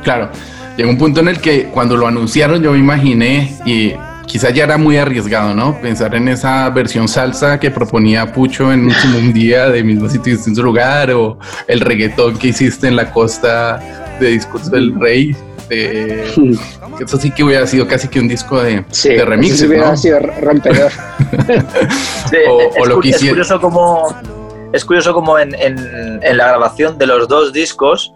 Claro, 0.03 0.31
llegó 0.77 0.91
un 0.91 0.99
punto 0.99 1.21
en 1.21 1.29
el 1.29 1.41
que 1.41 1.65
cuando 1.65 1.97
lo 1.97 2.07
anunciaron 2.07 2.63
yo 2.63 2.73
me 2.73 2.79
imaginé 2.79 3.53
y 3.67 3.93
quizás 4.27 4.55
ya 4.55 4.65
era 4.65 4.79
muy 4.79 4.97
arriesgado, 4.97 5.55
¿no? 5.55 5.81
Pensar 5.81 6.15
en 6.15 6.29
esa 6.29 6.71
versión 6.71 7.09
salsa 7.09 7.59
que 7.59 7.71
proponía 7.71 8.33
Pucho 8.33 8.73
en 8.73 8.89
un 8.89 9.33
día 9.33 9.69
de 9.69 9.83
mismo 9.83 10.09
sitio 10.09 10.35
distinto 10.35 10.63
lugar 10.63 11.11
o 11.11 11.37
el 11.67 11.81
reggaetón 11.81 12.39
que 12.39 12.49
hiciste 12.49 12.87
en 12.87 12.97
la 12.97 13.11
costa 13.11 13.81
de 14.21 14.29
Discurso 14.29 14.71
del 14.71 14.95
Rey. 15.01 15.35
De, 15.71 16.25
eso 17.01 17.17
sí 17.17 17.31
que 17.31 17.43
hubiera 17.45 17.67
sido 17.67 17.87
casi 17.89 18.09
que 18.09 18.21
un 18.21 18.29
disco 18.29 18.63
de, 18.63 18.85
sí, 18.91 19.11
de 19.11 19.25
remixes, 19.25 19.61
sí 19.61 19.67
hubiera 19.67 19.91
¿no? 19.91 19.97
sido 19.97 20.19
rompedor. 20.19 20.93
sí, 22.31 22.37
o, 22.49 22.61
es, 22.61 22.77
o 22.79 22.85
lo 22.87 23.01
que 23.01 23.11
es 23.11 23.19
curioso 23.19 23.61
como 23.61 24.15
es 24.73 24.85
curioso 24.85 25.15
como 25.15 25.39
en, 25.39 25.55
en, 25.55 26.21
en 26.23 26.37
la 26.37 26.49
grabación 26.49 26.99
de 26.99 27.07
los 27.07 27.27
dos 27.27 27.53
discos 27.53 28.13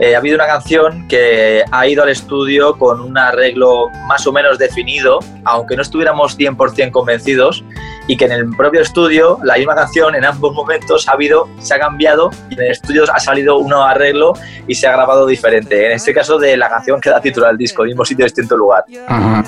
eh, 0.00 0.14
ha 0.16 0.18
habido 0.18 0.36
una 0.36 0.46
canción 0.46 1.06
que 1.06 1.62
ha 1.70 1.86
ido 1.86 2.02
al 2.02 2.08
estudio 2.08 2.76
con 2.78 3.00
un 3.00 3.16
arreglo 3.18 3.88
más 4.08 4.26
o 4.26 4.32
menos 4.32 4.58
definido, 4.58 5.20
aunque 5.44 5.76
no 5.76 5.82
estuviéramos 5.82 6.36
100% 6.38 6.90
convencidos, 6.90 7.62
y 8.06 8.16
que 8.16 8.24
en 8.24 8.32
el 8.32 8.50
propio 8.50 8.80
estudio 8.80 9.38
la 9.42 9.56
misma 9.56 9.74
canción 9.74 10.14
en 10.14 10.24
ambos 10.24 10.54
momentos 10.54 11.08
ha 11.08 11.12
habido, 11.12 11.48
se 11.58 11.74
ha 11.74 11.78
cambiado 11.78 12.30
y 12.50 12.54
en 12.54 12.60
el 12.60 12.70
estudio 12.72 13.04
ha 13.12 13.20
salido 13.20 13.58
un 13.58 13.68
nuevo 13.68 13.84
arreglo 13.84 14.34
y 14.66 14.74
se 14.74 14.86
ha 14.86 14.92
grabado 14.92 15.26
diferente. 15.26 15.86
En 15.86 15.92
este 15.92 16.12
caso 16.12 16.38
de 16.38 16.56
la 16.56 16.68
canción 16.68 17.00
que 17.00 17.10
da 17.10 17.20
título 17.20 17.46
al 17.46 17.56
disco, 17.56 17.84
mismo 17.84 18.04
sitio, 18.04 18.24
distinto 18.24 18.56
lugar. 18.56 18.84
Ajá. 19.06 19.44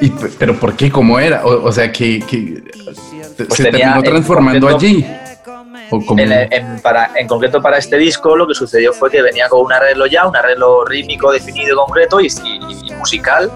¿Y, 0.00 0.10
¿Pero 0.10 0.54
por 0.56 0.74
qué? 0.74 0.90
¿Cómo 0.90 1.18
era? 1.18 1.44
O, 1.44 1.66
o 1.66 1.72
sea, 1.72 1.90
que, 1.92 2.20
que 2.20 2.62
pues 3.36 3.54
se 3.54 3.64
terminó 3.64 4.02
transformando 4.02 4.68
allí. 4.68 5.06
En, 6.16 6.32
en, 6.32 6.80
para, 6.80 7.10
en, 7.16 7.28
concreto 7.28 7.60
para 7.60 7.76
este 7.76 7.98
disco 7.98 8.34
lo 8.34 8.46
que 8.48 8.54
sucedió 8.54 8.94
fue 8.94 9.10
que 9.10 9.20
venía 9.20 9.46
con 9.50 9.60
un 9.60 9.72
arreglo 9.74 10.06
ya, 10.06 10.26
un 10.26 10.34
arreglo 10.34 10.86
rítmico 10.86 11.30
definido 11.30 11.74
y 11.74 11.76
concreto 11.76 12.18
y, 12.18 12.28
y 12.28 12.94
musical. 12.94 13.50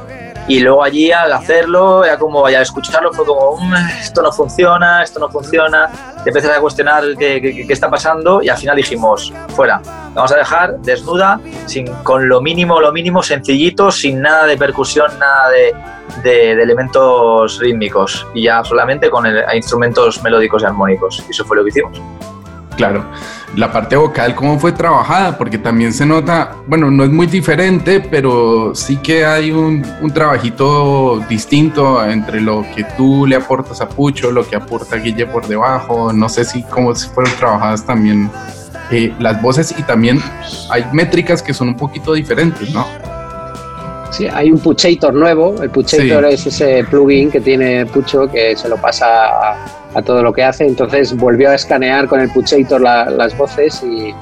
Y 0.48 0.60
luego 0.60 0.82
allí 0.84 1.10
al 1.10 1.32
hacerlo, 1.32 2.04
era 2.04 2.18
como 2.18 2.42
vaya 2.42 2.60
a 2.60 2.62
escucharlo, 2.62 3.12
fue 3.12 3.24
como, 3.24 3.56
mmm, 3.56 3.74
esto 4.00 4.22
no 4.22 4.30
funciona, 4.30 5.02
esto 5.02 5.18
no 5.18 5.28
funciona. 5.28 5.90
Te 6.22 6.30
empiezas 6.30 6.56
a 6.56 6.60
cuestionar 6.60 7.02
qué, 7.18 7.40
qué, 7.40 7.72
está 7.72 7.90
pasando 7.90 8.40
y 8.42 8.48
al 8.48 8.56
final 8.56 8.76
dijimos, 8.76 9.32
fuera, 9.56 9.80
vamos 10.14 10.30
a 10.30 10.36
dejar 10.36 10.78
desnuda, 10.78 11.40
sin, 11.66 11.86
con 12.04 12.28
lo 12.28 12.40
mínimo, 12.40 12.80
lo 12.80 12.92
mínimo, 12.92 13.22
sencillito, 13.22 13.90
sin 13.90 14.20
nada 14.20 14.46
de 14.46 14.56
percusión, 14.56 15.18
nada 15.18 15.50
de, 15.50 15.74
de, 16.22 16.52
elementos 16.52 17.58
rítmicos 17.58 18.26
y 18.32 18.44
ya 18.44 18.62
solamente 18.62 19.10
con 19.10 19.24
instrumentos 19.54 20.22
melódicos 20.22 20.62
y 20.62 20.66
armónicos. 20.66 21.24
Y 21.26 21.32
eso 21.32 21.44
fue 21.44 21.56
lo 21.56 21.64
que 21.64 21.70
hicimos. 21.70 22.00
Claro, 22.76 23.06
la 23.54 23.72
parte 23.72 23.96
vocal, 23.96 24.34
¿cómo 24.34 24.58
fue 24.58 24.72
trabajada? 24.72 25.38
Porque 25.38 25.56
también 25.56 25.94
se 25.94 26.04
nota, 26.04 26.56
bueno, 26.66 26.90
no 26.90 27.04
es 27.04 27.10
muy 27.10 27.26
diferente, 27.26 28.00
pero 28.00 28.74
sí 28.74 28.98
que 28.98 29.24
hay 29.24 29.50
un, 29.50 29.82
un 30.02 30.10
trabajito 30.10 31.20
distinto 31.28 32.04
entre 32.04 32.42
lo 32.42 32.66
que 32.74 32.84
tú 32.96 33.26
le 33.26 33.36
aportas 33.36 33.80
a 33.80 33.88
Pucho, 33.88 34.30
lo 34.30 34.46
que 34.46 34.56
aporta 34.56 34.96
Guille 34.96 35.26
por 35.26 35.48
debajo. 35.48 36.12
No 36.12 36.28
sé 36.28 36.44
si 36.44 36.62
cómo 36.64 36.94
fueron 36.94 37.32
trabajadas 37.36 37.84
también 37.86 38.30
eh, 38.90 39.12
las 39.18 39.40
voces 39.40 39.74
y 39.76 39.82
también 39.82 40.20
hay 40.70 40.84
métricas 40.92 41.42
que 41.42 41.54
son 41.54 41.68
un 41.68 41.76
poquito 41.76 42.12
diferentes, 42.12 42.72
¿no? 42.74 42.86
Sí, 44.10 44.28
hay 44.28 44.50
un 44.50 44.58
Puchator 44.58 45.12
nuevo. 45.14 45.60
El 45.62 45.70
Puchator 45.70 46.28
sí. 46.28 46.34
es 46.34 46.46
ese 46.46 46.84
plugin 46.84 47.30
que 47.30 47.40
tiene 47.40 47.86
Pucho 47.86 48.30
que 48.30 48.54
se 48.56 48.68
lo 48.68 48.76
pasa 48.76 49.06
a, 49.26 49.56
a, 49.96 50.02
todo 50.02 50.22
lo 50.22 50.32
que 50.32 50.44
hace. 50.44 50.66
Entonces 50.66 51.16
volvió 51.16 51.50
a 51.50 51.54
escanear 51.54 52.08
con 52.08 52.20
el 52.20 52.30
Puchator 52.30 52.80
la, 52.80 53.10
las 53.10 53.36
voces 53.36 53.82
y, 53.82 54.14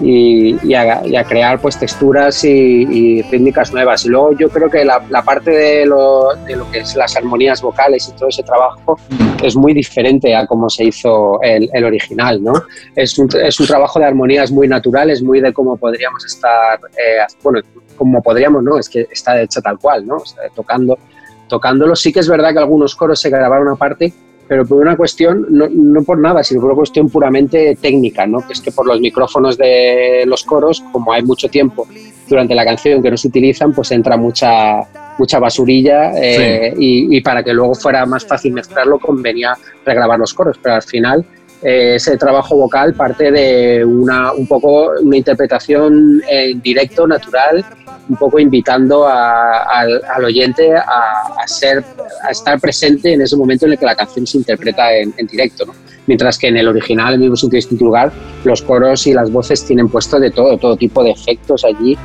y, 0.00 0.74
a, 0.74 1.24
crear 1.24 1.60
pues 1.60 1.78
texturas 1.78 2.44
y, 2.44 3.22
rítmicas 3.22 3.72
nuevas. 3.72 4.04
Y 4.04 4.08
luego 4.08 4.32
yo 4.32 4.48
creo 4.48 4.70
que 4.70 4.84
la, 4.84 5.00
parte 5.22 5.50
de 5.50 5.86
lo, 5.86 6.34
de 6.46 6.56
lo, 6.56 6.70
que 6.70 6.78
es 6.78 6.96
las 6.96 7.16
armonías 7.16 7.60
vocales 7.62 8.08
y 8.08 8.16
todo 8.18 8.28
ese 8.28 8.42
trabajo 8.42 8.98
es 9.42 9.56
muy 9.56 9.74
diferente 9.74 10.34
a 10.34 10.46
cómo 10.46 10.68
se 10.70 10.84
hizo 10.84 11.40
el, 11.42 11.84
original, 11.84 12.42
¿no? 12.42 12.52
Es 12.94 13.18
un, 13.18 13.28
es 13.42 13.58
un, 13.60 13.66
trabajo 13.66 13.98
de 13.98 14.06
armonías 14.06 14.50
muy 14.50 14.68
naturales, 14.68 15.22
muy 15.22 15.40
de 15.40 15.52
cómo 15.52 15.76
podríamos 15.76 16.24
estar, 16.24 16.78
eh, 16.92 17.24
bueno, 17.42 17.60
como 17.96 18.22
podríamos, 18.22 18.62
¿no? 18.62 18.78
Es 18.78 18.88
que 18.88 19.06
está 19.10 19.40
hecho 19.40 19.60
tal 19.60 19.78
cual, 19.78 20.06
¿no? 20.06 20.18
tocando, 20.54 20.98
tocándolo. 21.48 21.94
Sí 21.96 22.12
que 22.12 22.20
es 22.20 22.28
verdad 22.28 22.52
que 22.52 22.58
algunos 22.58 22.94
coros 22.96 23.20
se 23.20 23.30
grabaron 23.30 23.68
aparte, 23.68 24.12
pero 24.50 24.66
por 24.66 24.78
una 24.78 24.96
cuestión, 24.96 25.46
no, 25.48 25.68
no, 25.70 26.02
por 26.02 26.18
nada, 26.18 26.42
sino 26.42 26.60
por 26.60 26.70
una 26.70 26.78
cuestión 26.78 27.08
puramente 27.08 27.78
técnica, 27.80 28.26
¿no? 28.26 28.44
que 28.44 28.52
es 28.52 28.60
que 28.60 28.72
por 28.72 28.84
los 28.84 29.00
micrófonos 29.00 29.56
de 29.56 30.24
los 30.26 30.42
coros, 30.42 30.82
como 30.90 31.12
hay 31.12 31.22
mucho 31.22 31.48
tiempo 31.48 31.86
durante 32.28 32.56
la 32.56 32.64
canción 32.64 33.00
que 33.00 33.12
no 33.12 33.16
se 33.16 33.28
utilizan, 33.28 33.72
pues 33.72 33.92
entra 33.92 34.16
mucha, 34.16 34.80
mucha 35.18 35.38
basurilla 35.38 36.10
eh, 36.20 36.74
y, 36.76 37.16
y, 37.16 37.20
para 37.20 37.44
que 37.44 37.54
luego 37.54 37.76
fuera 37.76 38.04
más 38.06 38.26
fácil 38.26 38.52
mezclarlo 38.52 38.98
convenía 38.98 39.56
regrabar 39.86 40.18
los 40.18 40.34
coros, 40.34 40.58
pero 40.60 40.74
al 40.74 40.82
final 40.82 41.24
ese 41.62 42.16
trabajo 42.16 42.56
vocal 42.56 42.94
parte 42.94 43.30
de 43.30 43.84
una, 43.84 44.32
un 44.32 44.46
poco 44.46 44.92
una 45.02 45.16
interpretación 45.16 46.22
en 46.28 46.60
directo, 46.62 47.06
natural, 47.06 47.64
un 48.08 48.16
poco 48.16 48.38
invitando 48.38 49.06
al, 49.06 50.24
oyente 50.24 50.74
a, 50.74 51.46
ser, 51.46 51.84
a 52.26 52.30
estar 52.30 52.58
presente 52.58 53.12
en 53.12 53.22
ese 53.22 53.36
momento 53.36 53.66
en 53.66 53.72
el 53.72 53.78
que 53.78 53.86
la 53.86 53.94
canción 53.94 54.26
se 54.26 54.38
interpreta 54.38 54.94
en, 54.94 55.14
directo. 55.30 55.66
Mientras 56.06 56.38
que 56.38 56.48
en 56.48 56.56
el 56.56 56.66
original, 56.66 57.14
en 57.14 57.22
el 57.22 57.30
mismo 57.30 57.48
distinto 57.48 57.84
lugar, 57.84 58.10
los 58.44 58.62
coros 58.62 59.06
y 59.06 59.12
las 59.12 59.30
voces 59.30 59.64
tienen 59.64 59.88
puesto 59.88 60.18
de 60.18 60.30
todo, 60.30 60.56
todo 60.56 60.76
tipo 60.76 61.04
de 61.04 61.10
efectos 61.10 61.64
allí. 61.64 61.96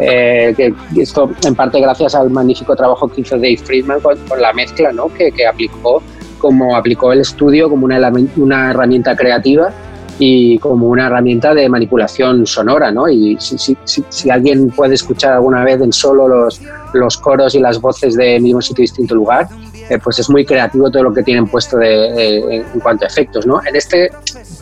Eh, 0.00 0.54
que 0.56 0.74
esto 1.00 1.30
en 1.44 1.54
parte 1.54 1.78
gracias 1.78 2.14
al 2.14 2.30
magnífico 2.30 2.74
trabajo 2.74 3.06
que 3.08 3.20
hizo 3.20 3.36
Dave 3.36 3.58
Friedman 3.58 4.00
con, 4.00 4.16
la 4.40 4.52
mezcla 4.54 4.90
¿no? 4.90 5.12
que, 5.12 5.30
que 5.30 5.46
aplicó 5.46 6.02
como 6.42 6.76
aplicó 6.76 7.12
el 7.12 7.20
estudio 7.20 7.70
como 7.70 7.84
una, 7.86 8.12
una 8.36 8.70
herramienta 8.70 9.14
creativa 9.14 9.72
y 10.18 10.58
como 10.58 10.88
una 10.88 11.06
herramienta 11.06 11.54
de 11.54 11.68
manipulación 11.68 12.46
sonora, 12.46 12.90
¿no? 12.90 13.08
Y 13.08 13.36
si, 13.38 13.76
si, 13.84 14.30
alguien 14.30 14.70
puede 14.70 14.94
escuchar 14.94 15.32
alguna 15.32 15.62
vez 15.64 15.80
en 15.80 15.92
solo 15.92 16.26
los, 16.26 16.60
los 16.94 17.16
coros 17.16 17.54
y 17.54 17.60
las 17.60 17.80
voces 17.80 18.16
de 18.16 18.40
mismo 18.40 18.60
sitio 18.60 18.82
distinto 18.82 19.14
lugar, 19.14 19.48
eh, 19.88 19.98
pues 20.02 20.18
es 20.18 20.28
muy 20.28 20.44
creativo 20.44 20.90
todo 20.90 21.04
lo 21.04 21.14
que 21.14 21.22
tienen 21.22 21.46
puesto 21.46 21.78
de, 21.78 22.56
en 22.56 22.80
cuanto 22.80 23.04
a 23.04 23.08
efectos, 23.08 23.46
¿no? 23.46 23.60
En 23.64 23.76
este 23.76 24.10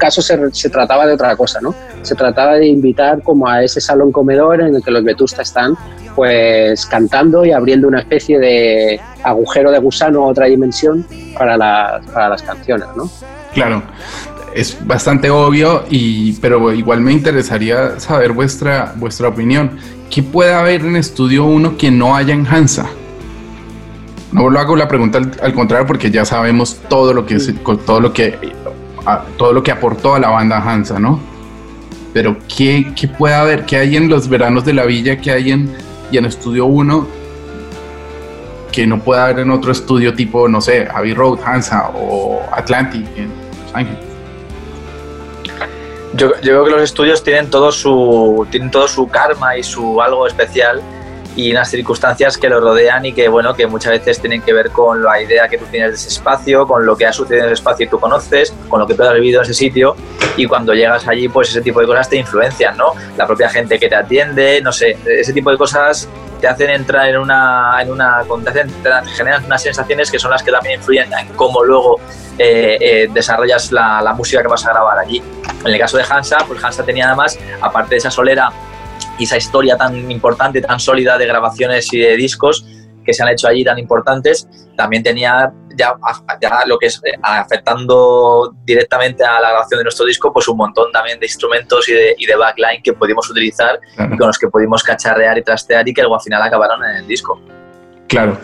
caso 0.01 0.21
se, 0.21 0.37
se, 0.53 0.71
trataba 0.71 1.07
de 1.07 1.13
otra 1.13 1.37
cosa, 1.37 1.61
¿no? 1.61 1.73
Se 2.03 2.17
trataba 2.17 2.55
de 2.55 2.67
invitar 2.67 3.23
como 3.23 3.49
a 3.49 3.63
ese 3.63 3.81
salón 3.81 4.11
comedor 4.11 4.61
en 4.61 4.75
el 4.75 4.83
que 4.83 4.91
los 4.91 5.05
vetustas 5.05 5.49
están 5.49 5.77
pues 6.17 6.87
cantando 6.87 7.45
y 7.45 7.53
abriendo 7.53 7.87
una 7.87 8.01
especie 8.01 8.39
de 8.41 9.01
agujero 9.23 9.71
de 9.71 9.79
gusano 9.79 10.25
a 10.25 10.27
otra 10.27 10.47
dimensión 10.47 11.07
para 11.39 11.57
las, 11.57 12.05
para 12.07 12.31
las 12.31 12.43
canciones, 12.43 12.89
¿no? 12.97 13.09
Claro, 13.55 13.83
es 14.55 14.77
bastante 14.87 15.31
obvio, 15.31 15.85
y, 15.91 16.33
pero 16.35 16.73
igual 16.73 17.01
me 17.01 17.13
interesaría 17.13 18.01
saber 18.01 18.33
vuestra, 18.33 18.95
vuestra 18.97 19.29
opinión. 19.29 19.79
¿Qué 20.11 20.23
puede 20.23 20.53
haber 20.53 20.81
en 20.81 20.97
Estudio 20.97 21.45
1 21.45 21.77
que 21.77 21.91
no 21.91 22.17
haya 22.17 22.35
en 22.35 22.47
Hansa? 22.47 22.89
No 24.33 24.49
lo 24.49 24.59
hago 24.59 24.77
la 24.77 24.89
pregunta 24.89 25.21
al, 25.43 25.55
contrario 25.55 25.87
porque 25.87 26.11
ya 26.11 26.25
sabemos 26.25 26.81
todo 26.89 27.13
lo 27.13 27.27
que 27.27 27.37
es, 27.37 27.53
todo 27.85 28.01
lo 28.01 28.13
que 28.13 28.39
todo 29.37 29.53
lo 29.53 29.63
que 29.63 29.71
aportó 29.71 30.15
a 30.15 30.21
la 30.21 30.29
banda 30.29 30.59
Hansa, 30.59 30.99
¿no? 30.99 31.21
Pero 32.13 32.37
¿qué, 32.55 32.93
¿qué, 32.97 33.09
puede 33.09 33.35
haber? 33.35 33.65
¿Qué 33.65 33.77
hay 33.77 33.97
en 33.97 34.09
los 34.09 34.29
veranos 34.29 34.65
de 34.65 34.73
la 34.73 34.85
villa? 34.85 35.21
¿Qué 35.21 35.31
hay 35.31 35.53
en, 35.53 35.73
y 36.11 36.19
en 36.19 36.25
Estudio 36.25 36.67
1 36.67 37.21
que 38.71 38.87
no 38.87 39.01
puede 39.01 39.21
haber 39.21 39.41
en 39.41 39.51
otro 39.51 39.73
estudio 39.73 40.15
tipo, 40.15 40.49
no 40.49 40.61
sé, 40.61 40.89
Abbey 40.93 41.15
Road, 41.15 41.41
Hansa 41.45 41.91
o 41.95 42.41
Atlantic 42.53 43.07
en 43.17 43.31
Los 43.65 43.75
Ángeles. 43.75 44.01
Yo, 46.15 46.33
yo, 46.35 46.41
creo 46.41 46.65
que 46.65 46.71
los 46.71 46.83
estudios 46.83 47.23
tienen 47.23 47.51
todo 47.51 47.71
su 47.71 48.47
tienen 48.51 48.71
todo 48.71 48.89
su 48.89 49.09
karma 49.09 49.57
y 49.57 49.63
su 49.63 50.01
algo 50.03 50.27
especial 50.27 50.83
y 51.37 51.53
unas 51.53 51.71
circunstancias 51.71 52.37
que 52.37 52.49
lo 52.49 52.61
rodean 52.61 53.05
y 53.07 53.13
que 53.13 53.29
bueno 53.29 53.55
que 53.55 53.67
muchas 53.67 53.93
veces 53.93 54.21
tienen 54.21 54.43
que 54.43 54.53
ver 54.53 54.71
con 54.71 55.03
la 55.03 55.21
idea 55.21 55.49
que 55.49 55.59
tú 55.59 55.65
tienes 55.71 55.91
de 55.91 55.97
ese 55.97 56.09
espacio, 56.09 56.67
con 56.67 56.85
lo 56.85 56.97
que 56.97 57.07
ha 57.07 57.13
sucedido 57.13 57.45
en 57.45 57.53
ese 57.53 57.55
espacio 57.55 57.87
y 57.87 57.89
tú 57.89 58.01
conoces, 58.01 58.53
con 58.69 58.81
lo 58.81 58.87
que 58.87 58.95
tú 58.95 59.03
has 59.03 59.15
vivido 59.15 59.41
en 59.41 59.45
ese 59.45 59.55
sitio 59.55 59.95
y 60.37 60.47
cuando 60.47 60.75
llegas 60.75 61.07
allí 61.07 61.29
pues 61.29 61.51
ese 61.51 61.61
tipo 61.61 61.81
de 61.81 61.87
cosas 61.87 62.09
te 62.09 62.17
influencian, 62.17 62.77
¿no? 62.77 62.93
La 63.17 63.27
propia 63.27 63.49
gente 63.49 63.79
que 63.79 63.89
te 63.89 63.95
atiende, 63.95 64.61
no 64.63 64.73
sé, 64.73 64.97
ese 65.07 65.33
tipo 65.33 65.51
de 65.51 65.59
cosas 65.59 66.09
te 66.41 66.49
hacen 66.49 66.71
entrar 66.71 67.09
en 67.09 67.19
una, 67.19 67.79
en 67.81 67.91
una 67.91 68.25
te, 68.45 68.65
generan 69.15 69.45
unas 69.45 69.63
sensaciones 69.63 70.11
que 70.11 70.19
son 70.19 70.31
las 70.31 70.43
que 70.43 70.51
también 70.51 70.81
influyen 70.81 71.13
en 71.13 71.29
cómo 71.35 71.63
luego 71.63 72.01
eh, 72.39 72.79
eh, 72.81 73.09
desarrollas 73.13 73.71
la, 73.71 74.01
la 74.01 74.15
música 74.15 74.41
que 74.43 74.49
vas 74.49 74.65
a 74.67 74.71
grabar 74.71 74.99
allí. 74.99 75.23
En 75.65 75.73
el 75.73 75.79
caso 75.79 75.99
de 75.99 76.05
Hansa, 76.09 76.39
pues 76.49 76.63
Hansa 76.65 76.83
tenía 76.85 77.07
además, 77.07 77.39
aparte 77.61 77.91
de 77.91 77.97
esa 77.99 78.11
solera 78.11 78.51
y 79.21 79.25
esa 79.25 79.37
historia 79.37 79.77
tan 79.77 80.11
importante, 80.11 80.63
tan 80.63 80.81
sólida 80.81 81.19
de 81.19 81.27
grabaciones 81.27 81.93
y 81.93 81.99
de 81.99 82.17
discos 82.17 82.65
que 83.05 83.13
se 83.13 83.23
han 83.23 83.29
hecho 83.29 83.49
allí 83.49 83.63
tan 83.63 83.79
importantes, 83.79 84.49
también 84.77 85.03
tenía 85.03 85.53
ya, 85.77 85.95
ya 86.41 86.63
lo 86.67 86.79
que 86.79 86.87
es 86.87 87.01
eh, 87.05 87.13
afectando 87.23 88.55
directamente 88.65 89.23
a 89.23 89.41
la 89.41 89.51
grabación 89.51 89.79
de 89.79 89.85
nuestro 89.85 90.07
disco, 90.07 90.33
pues 90.33 90.49
un 90.49 90.57
montón 90.57 90.91
también 90.91 91.21
de 91.21 91.27
instrumentos 91.27 91.87
y 91.89 91.93
de, 91.93 92.15
y 92.17 92.27
de 92.27 92.35
backline 92.35 92.83
que 92.83 92.95
pudimos 92.95 93.29
utilizar 93.31 93.79
y 93.99 94.17
con 94.17 94.29
los 94.29 94.39
que 94.39 94.49
pudimos 94.49 94.83
cacharrear 94.83 95.37
y 95.37 95.43
trastear 95.43 95.87
y 95.87 95.93
que 95.93 96.01
luego 96.01 96.15
al 96.15 96.23
final 96.23 96.43
acabaron 96.43 96.83
en 96.85 96.97
el 96.97 97.07
disco. 97.07 97.39
Claro. 98.11 98.39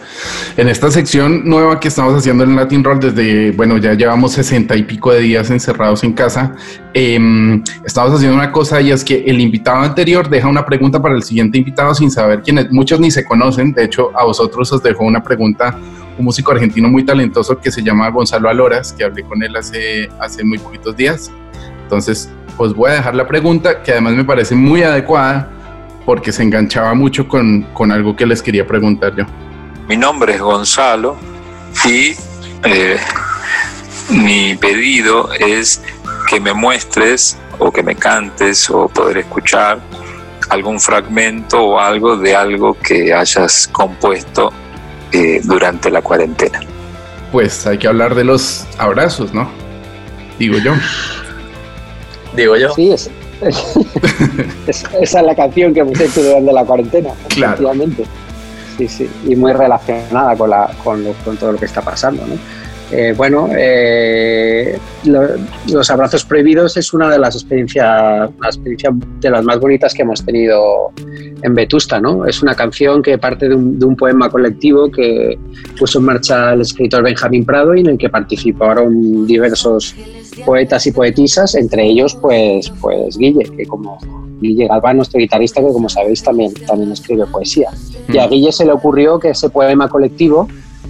En 0.57 0.69
esta 0.69 0.93
sección 0.93 1.43
nueva 1.45 1.81
que 1.81 1.89
estamos 1.89 2.15
haciendo 2.15 2.45
en 2.45 2.55
Latin 2.55 2.85
Roll 2.85 3.01
desde, 3.01 3.51
bueno, 3.51 3.79
ya 3.79 3.95
llevamos 3.95 4.31
sesenta 4.31 4.77
y 4.77 4.85
pico 4.85 5.11
de 5.13 5.19
días 5.19 5.51
encerrados 5.51 6.05
en 6.05 6.13
casa, 6.13 6.55
em, 6.95 7.65
estamos 7.85 8.15
haciendo 8.15 8.37
una 8.37 8.53
cosa 8.53 8.81
y 8.81 8.93
es 8.93 9.03
que 9.03 9.25
el 9.27 9.41
invitado 9.41 9.79
anterior 9.79 10.31
deja 10.31 10.47
una 10.47 10.65
pregunta 10.65 11.03
para 11.03 11.17
el 11.17 11.25
siguiente 11.25 11.59
invitado 11.59 11.97
sin 11.97 12.13
saber 12.13 12.43
quién 12.43 12.59
es. 12.59 12.71
Muchos 12.71 13.01
ni 13.01 13.11
se 13.11 13.25
conocen, 13.25 13.73
de 13.73 13.87
hecho 13.87 14.13
a 14.17 14.23
vosotros 14.23 14.73
os 14.73 14.81
dejó 14.85 15.03
una 15.03 15.21
pregunta 15.21 15.77
un 16.17 16.25
músico 16.25 16.53
argentino 16.53 16.89
muy 16.89 17.05
talentoso 17.05 17.59
que 17.59 17.73
se 17.73 17.83
llama 17.83 18.09
Gonzalo 18.11 18.49
Aloras, 18.49 18.93
que 18.93 19.03
hablé 19.03 19.25
con 19.25 19.43
él 19.43 19.57
hace, 19.57 20.09
hace 20.21 20.45
muy 20.45 20.59
poquitos 20.59 20.97
días. 20.97 21.33
Entonces, 21.83 22.31
os 22.57 22.73
voy 22.73 22.93
a 22.93 22.95
dejar 22.95 23.17
la 23.17 23.27
pregunta 23.27 23.83
que 23.83 23.91
además 23.91 24.15
me 24.15 24.25
parece 24.25 24.55
muy 24.55 24.85
adecuada 24.85 25.51
porque 26.05 26.31
se 26.31 26.45
enganchaba 26.45 26.95
mucho 26.95 27.27
con, 27.27 27.63
con 27.75 27.91
algo 27.91 28.15
que 28.15 28.27
les 28.27 28.41
quería 28.41 28.65
preguntar 28.65 29.17
yo. 29.17 29.27
Mi 29.89 29.97
nombre 29.97 30.35
es 30.35 30.41
Gonzalo 30.41 31.17
y 31.85 32.17
eh, 32.65 32.97
mi 34.11 34.57
pedido 34.57 35.33
es 35.33 35.81
que 36.29 36.41
me 36.41 36.53
muestres 36.53 37.39
o 37.61 37.71
que 37.71 37.85
me 37.85 37.95
cantes 37.95 38.69
o 38.69 38.89
poder 38.89 39.19
escuchar 39.19 39.79
algún 40.49 40.81
fragmento 40.81 41.63
o 41.63 41.79
algo 41.79 42.17
de 42.17 42.35
algo 42.35 42.75
que 42.75 43.15
hayas 43.15 43.69
compuesto 43.69 44.53
eh, 45.13 45.41
durante 45.45 45.89
la 45.89 46.03
cuarentena. 46.03 46.61
Pues 47.31 47.65
hay 47.65 47.79
que 47.79 47.87
hablar 47.87 48.17
de 48.17 48.25
los 48.25 48.67
abrazos, 48.79 49.33
¿no? 49.33 49.49
Digo 50.37 50.59
yo. 50.59 50.73
Digo 52.35 52.57
yo. 52.57 52.75
Sí, 52.75 52.91
es, 52.91 53.09
esa 54.67 54.99
es 55.01 55.13
la 55.27 55.37
canción 55.37 55.73
que 55.73 55.81
hemos 55.81 56.01
hecho 56.01 56.23
durante 56.25 56.53
la 56.53 56.65
cuarentena. 56.65 57.11
Claro 57.29 57.73
y 58.79 59.37
muy 59.37 59.53
relacionada 59.53 60.37
con, 60.37 60.51
la, 60.51 60.71
con, 60.83 61.05
todo 61.39 61.53
lo 61.53 61.59
que 61.59 61.67
está 61.67 61.83
pasando. 61.83 62.27
¿no? 62.27 62.35
Eh, 62.93 63.15
bueno, 63.17 63.49
eh, 63.57 64.79
los 65.05 65.91
abrazos 65.91 66.25
prohibidos 66.25 66.77
es 66.77 66.93
una 66.93 67.11
de 67.11 67.19
las 67.19 67.35
experiencias, 67.35 68.31
experiencia 68.45 68.91
de 68.93 69.31
las 69.31 69.45
más 69.45 69.59
bonitas 69.59 69.93
que 69.93 70.03
hemos 70.03 70.25
tenido 70.25 70.93
en 71.43 71.55
Vetusta, 71.55 72.01
¿no? 72.01 72.27
Es 72.27 72.43
una 72.43 72.55
canción 72.55 73.03
que 73.03 73.19
parte 73.19 73.49
de 73.49 73.57
un, 73.57 73.79
de 73.79 73.87
un, 73.87 73.97
poema 73.97 74.31
colectivo 74.31 74.89
que 74.91 75.37
puso 75.79 75.99
en 75.99 76.05
marcha 76.05 76.53
el 76.53 76.61
escritor 76.61 77.03
Benjamín 77.03 77.45
Prado 77.45 77.75
y 77.75 77.81
en 77.81 77.87
el 77.87 77.99
que 77.99 78.09
participaron 78.09 79.27
diversos 79.27 79.95
poetas 80.45 80.87
y 80.87 80.93
poetisas, 80.93 81.57
entre 81.57 81.87
ellos, 81.87 82.15
pues, 82.15 82.73
pues 82.81 83.19
Guille, 83.19 83.45
que 83.57 83.67
como 83.67 83.99
Guille 84.41 84.67
Galván, 84.69 84.97
nuestro 84.97 85.19
guitarrista, 85.19 85.61
que 85.61 85.69
como 85.69 85.89
sabéis 85.89 86.23
también, 86.23 86.53
también 86.67 86.93
escribe 86.93 87.27
poesía. 87.27 87.71
Y 88.09 88.19
a 88.19 88.27
mm. 88.27 88.31
Guille 88.31 88.53
se 88.53 88.65
le 88.65 88.73
ocurrió 88.73 89.19
que 89.19 89.31
ese 89.31 89.51
poema 89.51 89.89
colectivo 89.89 90.49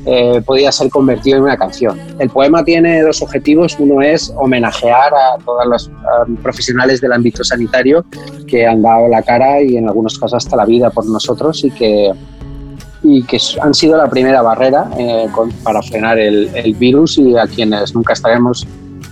eh, 0.09 0.40
podía 0.46 0.70
ser 0.70 0.88
convertido 0.88 1.38
en 1.38 1.42
una 1.42 1.56
canción. 1.56 1.98
El 2.20 2.30
poema 2.30 2.64
tiene 2.64 3.02
dos 3.02 3.22
objetivos. 3.22 3.76
Uno 3.78 4.02
es 4.02 4.32
homenajear 4.37 5.12
a 5.12 5.38
todos 5.44 5.66
los 5.66 5.90
profesionales 6.42 7.00
del 7.00 7.12
ámbito 7.12 7.42
sanitario 7.42 8.04
que 8.46 8.66
han 8.66 8.82
dado 8.82 9.09
la 9.09 9.22
cara 9.22 9.62
y 9.62 9.76
en 9.76 9.88
algunos 9.88 10.16
casos 10.16 10.44
hasta 10.44 10.56
la 10.56 10.64
vida 10.64 10.90
por 10.90 11.06
nosotros 11.06 11.64
y 11.64 11.70
que, 11.72 12.12
y 13.02 13.24
que 13.24 13.38
han 13.61 13.74
sido 13.74 13.96
la 13.96 14.09
primera 14.09 14.42
barrera 14.42 14.88
eh, 14.96 15.26
para 15.64 15.82
frenar 15.82 16.20
el, 16.20 16.50
el, 16.54 16.74
virus 16.74 17.18
y 17.18 17.37
a 17.37 17.46
quienes 17.48 17.92
nunca 17.92 18.12
estaremos 18.12 18.64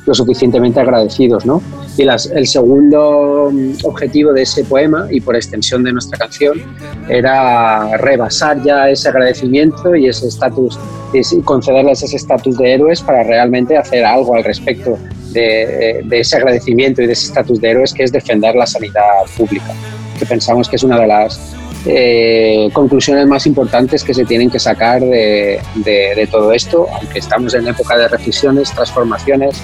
lo 0.07 0.15
suficientemente 0.15 0.81
agradecidos, 0.81 1.47
¿no? 1.47 1.63
Y 1.97 2.03
el 2.03 2.47
segundo 2.47 3.51
mm, 3.53 3.85
objetivo 3.85 4.33
de 4.33 4.43
ese 4.43 4.65
poema 4.65 5.07
y 5.11 5.21
por 5.21 5.37
extensión 5.37 5.83
de 5.85 5.93
nuestra 5.93 6.19
canción 6.19 6.61
era 7.09 7.97
rebasar 7.99 8.63
ya 8.63 8.89
ese 8.91 9.09
agradecimiento 9.09 9.95
y 9.95 10.09
ese 10.09 10.29
estatus, 10.29 10.79
y 11.13 11.41
concederles 11.43 12.03
ese 12.03 12.17
estatus 12.17 12.59
de 12.59 12.75
héroes 12.75 13.01
para 13.01 13.23
realmente 13.23 13.77
hacer 13.77 14.05
algo 14.05 14.35
al 14.35 14.45
respecto 14.45 14.99
de, 15.33 16.05
ese 16.11 16.37
agradecimiento 16.37 17.03
y 17.03 17.07
de 17.07 17.13
ese 17.13 17.27
estatus 17.27 17.61
de 17.61 17.71
héroes 17.71 17.95
que 17.95 18.05
es 18.05 18.13
defender 18.13 18.55
la 18.55 18.67
sanidad 18.67 19.03
pública, 19.37 19.73
que 20.19 20.27
pensamos 20.27 20.69
que 20.69 20.77
es 20.77 20.83
una 20.83 20.99
de 20.99 21.07
las 21.07 21.55
eh, 21.87 22.71
conclusiones 22.73 23.27
más 23.27 23.47
importantes 23.47 24.03
que 24.03 24.15
se 24.15 24.25
tienen 24.25 24.51
que 24.51 24.59
sacar 24.59 25.01
de, 25.01 25.61
de, 25.77 26.29
todo 26.31 26.53
esto, 26.53 26.87
aunque 26.95 27.19
estamos 27.19 27.55
en 27.55 27.69
época 27.69 27.97
de 27.97 28.09
reflexiones, 28.09 28.71
transformaciones 28.73 29.61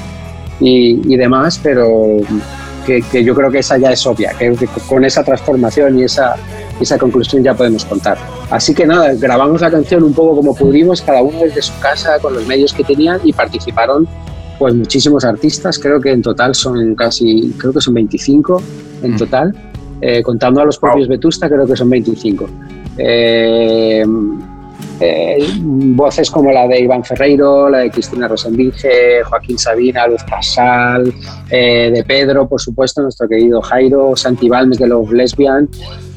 y, 0.61 1.13
y 1.13 1.17
demás, 1.17 1.61
pero 1.63 2.19
que, 2.87 3.03
que, 3.03 3.25
yo 3.25 3.35
creo 3.35 3.51
que 3.51 3.59
esa 3.59 3.79
ya 3.79 3.93
es 3.93 4.07
obvia, 4.07 4.33
que, 4.39 4.55
con 4.89 5.05
esa 5.05 5.25
transformación 5.25 5.99
y 5.99 6.05
esa, 6.05 6.37
esa 6.81 6.99
conclusión 6.99 7.43
ya 7.43 7.55
podemos 7.55 7.85
contar. 7.85 8.19
Así 8.51 8.75
que 8.75 8.87
nada, 8.87 9.15
grabamos 9.15 9.61
la 9.61 9.71
canción 9.71 10.03
un 10.03 10.13
poco 10.13 10.37
como 10.37 10.55
pudimos, 10.55 11.03
cada 11.03 11.23
uno 11.23 11.39
desde 11.41 11.63
su 11.63 11.79
casa, 11.81 12.19
con 12.21 12.35
los 12.35 12.47
medios 12.47 12.73
que 12.73 12.85
tenían 12.85 13.21
y 13.25 13.33
participaron 13.33 14.07
pues 14.59 14.75
muchísimos 14.75 15.25
artistas, 15.25 15.79
creo 15.79 16.01
que 16.01 16.11
en 16.11 16.21
total 16.21 16.55
son 16.55 16.95
casi, 16.95 17.55
creo 17.57 17.73
que 17.73 17.81
son 17.81 17.95
25 17.95 18.63
en 19.03 19.15
mm. 19.15 19.17
total. 19.17 19.55
Eh, 20.03 20.23
contando 20.23 20.63
a 20.63 20.65
los 20.65 20.79
propios 20.79 21.09
Vetusta, 21.09 21.49
creo 21.49 21.67
que 21.67 21.77
son 21.77 21.91
25. 21.91 22.49
Eh, 22.97 24.05
eh, 25.01 25.39
voces 25.61 26.31
como 26.31 26.53
la 26.53 26.69
de 26.69 26.81
Iván 26.81 27.05
Ferreiro, 27.05 27.69
la 27.69 27.79
de 27.79 27.91
Cristina 27.91 28.29
Rosenvinge, 28.29 29.23
Joaquín 29.25 29.59
Sabina, 29.59 30.07
Luz 30.07 30.23
Casal, 30.25 31.13
de 31.49 32.05
Pedro, 32.07 32.49
por 32.49 32.61
supuesto, 32.61 33.03
nuestro 33.03 33.29
querido 33.29 33.61
Jairo, 33.63 34.15
Santi 34.15 34.49
Balmes 34.49 34.79
de 34.79 34.87
los 34.87 35.11
Lesbian 35.11 35.69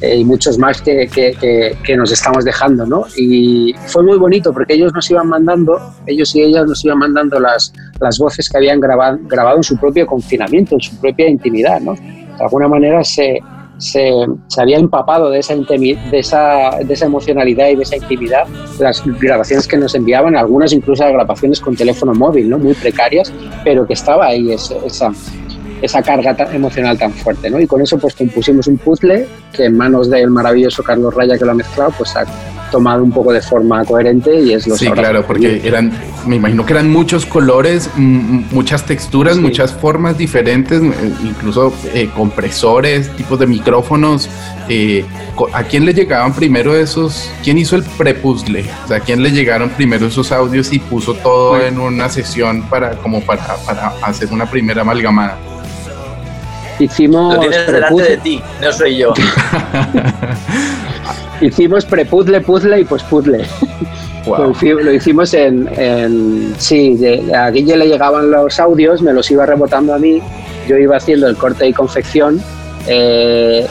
y 0.02 0.24
muchos 0.26 0.58
más 0.58 0.82
que, 0.82 1.08
que, 1.08 1.76
que, 1.84 1.98
nos 1.98 2.12
estamos 2.12 2.43
dejando. 2.43 2.86
¿no? 2.86 3.06
Y 3.15 3.74
fue 3.88 4.04
muy 4.04 4.17
bonito 4.17 4.54
porque 4.54 4.74
ellos 4.74 4.93
nos 4.93 5.10
iban 5.10 5.28
mandando, 5.28 5.80
ellos 6.06 6.36
y 6.36 6.41
ellas 6.41 6.65
nos 6.67 6.84
iban 6.84 7.00
mandando 7.00 7.39
las, 7.39 7.74
las 8.00 8.17
voces 8.17 8.50
que 8.50 8.58
habían 8.58 8.80
grabado, 8.80 9.17
grabado 9.24 9.58
en 9.58 9.63
su 9.63 9.78
propio 9.78 10.06
confinamiento, 10.06 10.76
en 10.76 10.82
su 10.82 10.96
propia 11.00 11.28
intimidad. 11.30 11.80
¿no? 11.80 11.93
De 11.93 12.43
alguna 12.43 12.67
manera 12.67 13.04
se, 13.04 13.39
se, 13.77 14.12
había 14.57 14.77
empapado 14.77 15.29
de 15.29 15.39
esa, 15.39 15.55
de, 15.55 15.97
esa, 16.12 16.77
de 16.83 16.93
esa 16.93 17.05
emocionalidad 17.05 17.69
y 17.69 17.75
de 17.75 17.83
esa 17.83 17.97
intimidad 17.97 18.47
las 18.79 19.03
grabaciones 19.05 19.67
que 19.67 19.77
nos 19.77 19.95
enviaban, 19.95 20.36
algunas 20.36 20.73
incluso 20.73 21.05
grabaciones 21.05 21.59
con 21.59 21.75
teléfono 21.75 22.13
móvil, 22.13 22.49
¿no? 22.49 22.57
muy 22.57 22.73
precarias, 22.73 23.33
pero 23.63 23.86
que 23.86 23.93
estaba 23.93 24.27
ahí 24.27 24.51
esa, 24.51 25.12
esa 25.81 26.01
carga 26.01 26.36
emocional 26.53 26.97
tan 26.97 27.12
fuerte. 27.12 27.49
¿no? 27.49 27.59
Y 27.59 27.67
con 27.67 27.81
eso 27.81 27.97
pues 27.97 28.15
compusimos 28.15 28.67
un 28.67 28.77
puzzle 28.77 29.27
que 29.51 29.65
en 29.65 29.77
manos 29.77 30.09
del 30.09 30.29
maravilloso 30.29 30.81
Carlos 30.83 31.13
Raya 31.13 31.38
que 31.38 31.45
lo 31.45 31.51
ha 31.51 31.55
mezclado, 31.55 31.91
pues 31.97 32.13
tomado 32.73 33.03
un 33.03 33.12
poco 33.12 33.31
de 33.31 33.39
forma 33.39 33.86
coherente 33.86 34.41
y 34.41 34.51
es 34.51 34.67
lo 34.67 34.75
Sí, 34.75 34.89
claro, 34.89 35.23
porque 35.27 35.62
eran, 35.63 35.91
me 36.25 36.38
imagino 36.38 36.65
que 36.65 36.73
eran 36.73 36.89
muchos 36.89 37.23
colores, 37.23 37.88
muchas 37.95 38.83
texturas, 38.83 39.38
muchas 39.38 39.71
formas 39.71 40.17
diferentes, 40.17 40.81
eh, 40.81 41.13
incluso 41.23 41.71
eh, 41.93 42.09
compresores, 42.15 43.15
tipos 43.15 43.38
de 43.38 43.45
micrófonos. 43.45 44.27
Eh, 44.69 45.05
¿A 45.53 45.63
quién 45.63 45.86
le 45.86 45.93
llegaban 45.93 46.33
primero 46.33 46.75
esos? 46.75 47.29
¿Quién 47.43 47.59
hizo 47.59 47.75
el 47.75 47.83
prepuzzle? 47.83 48.65
O 48.86 48.88
sea, 48.88 48.97
¿a 48.97 48.99
quién 49.01 49.21
le 49.21 49.29
llegaron 49.29 49.69
primero 49.69 50.07
esos 50.07 50.31
audios 50.31 50.73
y 50.73 50.79
puso 50.79 51.13
todo 51.13 51.62
en 51.62 51.79
una 51.79 52.09
sesión 52.09 52.63
para, 52.63 52.95
como 52.97 53.21
para, 53.21 53.55
para 53.67 53.89
hacer 54.01 54.29
una 54.31 54.47
primera 54.47 54.81
amalgamada? 54.81 55.38
Hicimos. 56.79 57.36
Lo 57.36 57.39
tienes 57.39 57.67
delante 57.67 58.01
de 58.01 58.17
ti, 58.17 58.41
no 58.59 58.73
soy 58.73 58.97
yo. 58.97 59.13
Hicimos 61.43 61.86
prepuzzle, 61.86 62.41
puzzle 62.41 62.79
y 62.79 62.86
pospuzzle. 62.86 63.45
Lo, 64.25 64.93
hicimos 64.93 65.34
en, 65.34 65.67
en, 65.77 66.56
Sí, 66.58 66.97
a 67.36 67.49
Guille 67.49 67.75
le 67.75 67.88
llegaban 67.88 68.32
los 68.32 68.58
audios, 68.58 69.01
me 69.01 69.12
los 69.12 69.29
iba 69.29 69.45
rebotando 69.45 69.93
a 69.93 69.99
mí, 69.99 70.21
yo 70.65 70.77
iba 70.77 70.95
haciendo 70.95 71.27
el 71.27 71.36
corte 71.36 71.67
y 71.67 71.73
confección, 71.73 72.41
eh, 72.88 73.67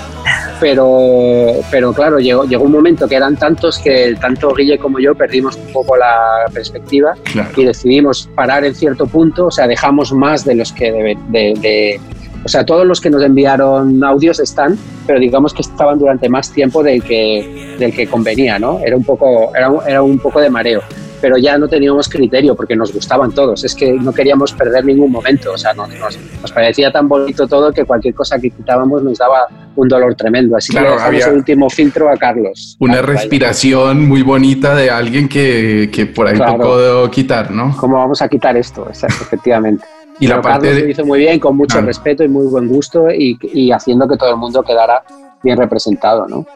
pero, 0.60 1.54
pero 1.70 1.94
claro, 1.94 2.18
llegó, 2.18 2.44
llegó 2.44 2.64
un 2.64 2.72
momento 2.72 3.08
que 3.08 3.16
eran 3.16 3.36
tantos 3.36 3.78
que 3.78 4.14
tanto 4.20 4.54
Guille 4.54 4.76
como 4.76 4.98
yo 4.98 5.14
perdimos 5.14 5.56
un 5.56 5.72
poco 5.72 5.96
la 5.96 6.44
perspectiva 6.52 7.14
y 7.56 7.64
decidimos 7.64 8.28
parar 8.34 8.66
en 8.66 8.74
cierto 8.74 9.06
punto, 9.06 9.46
o 9.46 9.50
sea, 9.50 9.66
dejamos 9.66 10.12
más 10.12 10.44
de 10.44 10.54
los 10.54 10.70
que 10.72 11.16
de, 11.30 12.00
o 12.44 12.48
sea, 12.48 12.64
todos 12.64 12.86
los 12.86 13.00
que 13.00 13.10
nos 13.10 13.22
enviaron 13.22 14.02
audios 14.02 14.40
están, 14.40 14.76
pero 15.06 15.20
digamos 15.20 15.54
que 15.54 15.62
estaban 15.62 15.98
durante 15.98 16.28
más 16.28 16.50
tiempo 16.52 16.82
del 16.82 17.02
que, 17.02 17.76
del 17.78 17.94
que 17.94 18.06
convenía, 18.06 18.58
¿no? 18.58 18.80
Era 18.80 18.96
un, 18.96 19.04
poco, 19.04 19.54
era, 19.54 19.70
era 19.86 20.02
un 20.02 20.18
poco 20.18 20.40
de 20.40 20.50
mareo, 20.50 20.82
pero 21.20 21.38
ya 21.38 21.56
no 21.56 21.68
teníamos 21.68 22.08
criterio 22.08 22.56
porque 22.56 22.74
nos 22.74 22.92
gustaban 22.92 23.30
todos, 23.30 23.62
es 23.64 23.74
que 23.76 23.92
no 23.92 24.12
queríamos 24.12 24.52
perder 24.52 24.84
ningún 24.84 25.12
momento, 25.12 25.52
o 25.52 25.58
sea, 25.58 25.72
nos, 25.72 25.88
nos, 25.88 26.52
parecía 26.52 26.90
tan 26.90 27.08
bonito 27.08 27.46
todo 27.46 27.72
que 27.72 27.84
cualquier 27.84 28.14
cosa 28.14 28.40
que 28.40 28.50
quitábamos 28.50 29.04
nos 29.04 29.18
daba 29.18 29.46
un 29.76 29.88
dolor 29.88 30.16
tremendo, 30.16 30.56
así 30.56 30.72
que 30.72 30.80
le 30.80 30.90
dejamos 30.90 31.26
el 31.26 31.34
último 31.34 31.70
filtro 31.70 32.10
a 32.10 32.16
Carlos. 32.16 32.76
Una 32.80 33.02
respiración 33.02 34.08
muy 34.08 34.22
bonita 34.22 34.74
de 34.74 34.90
alguien 34.90 35.28
que, 35.28 35.90
que 35.92 36.06
por 36.06 36.26
ahí 36.26 36.36
claro. 36.36 36.58
tocó 36.58 37.10
quitar, 37.10 37.52
¿no? 37.52 37.76
¿Cómo 37.76 37.98
vamos 37.98 38.20
a 38.20 38.28
quitar 38.28 38.56
esto? 38.56 38.88
Efectivamente. 38.90 39.84
Y 40.22 40.28
la 40.28 40.40
parte 40.40 40.72
lo 40.80 40.88
hizo 40.88 41.04
muy 41.04 41.18
bien, 41.18 41.40
con 41.40 41.56
mucho 41.56 41.80
respeto 41.80 42.22
y 42.22 42.28
muy 42.28 42.46
buen 42.46 42.68
gusto 42.68 43.10
y, 43.10 43.36
y, 43.42 43.72
haciendo 43.72 44.06
que 44.06 44.16
todo 44.16 44.30
el 44.30 44.36
mundo 44.36 44.62
quedara 44.62 45.02
bien 45.42 45.56
representado, 45.58 46.28
¿no? 46.28 46.46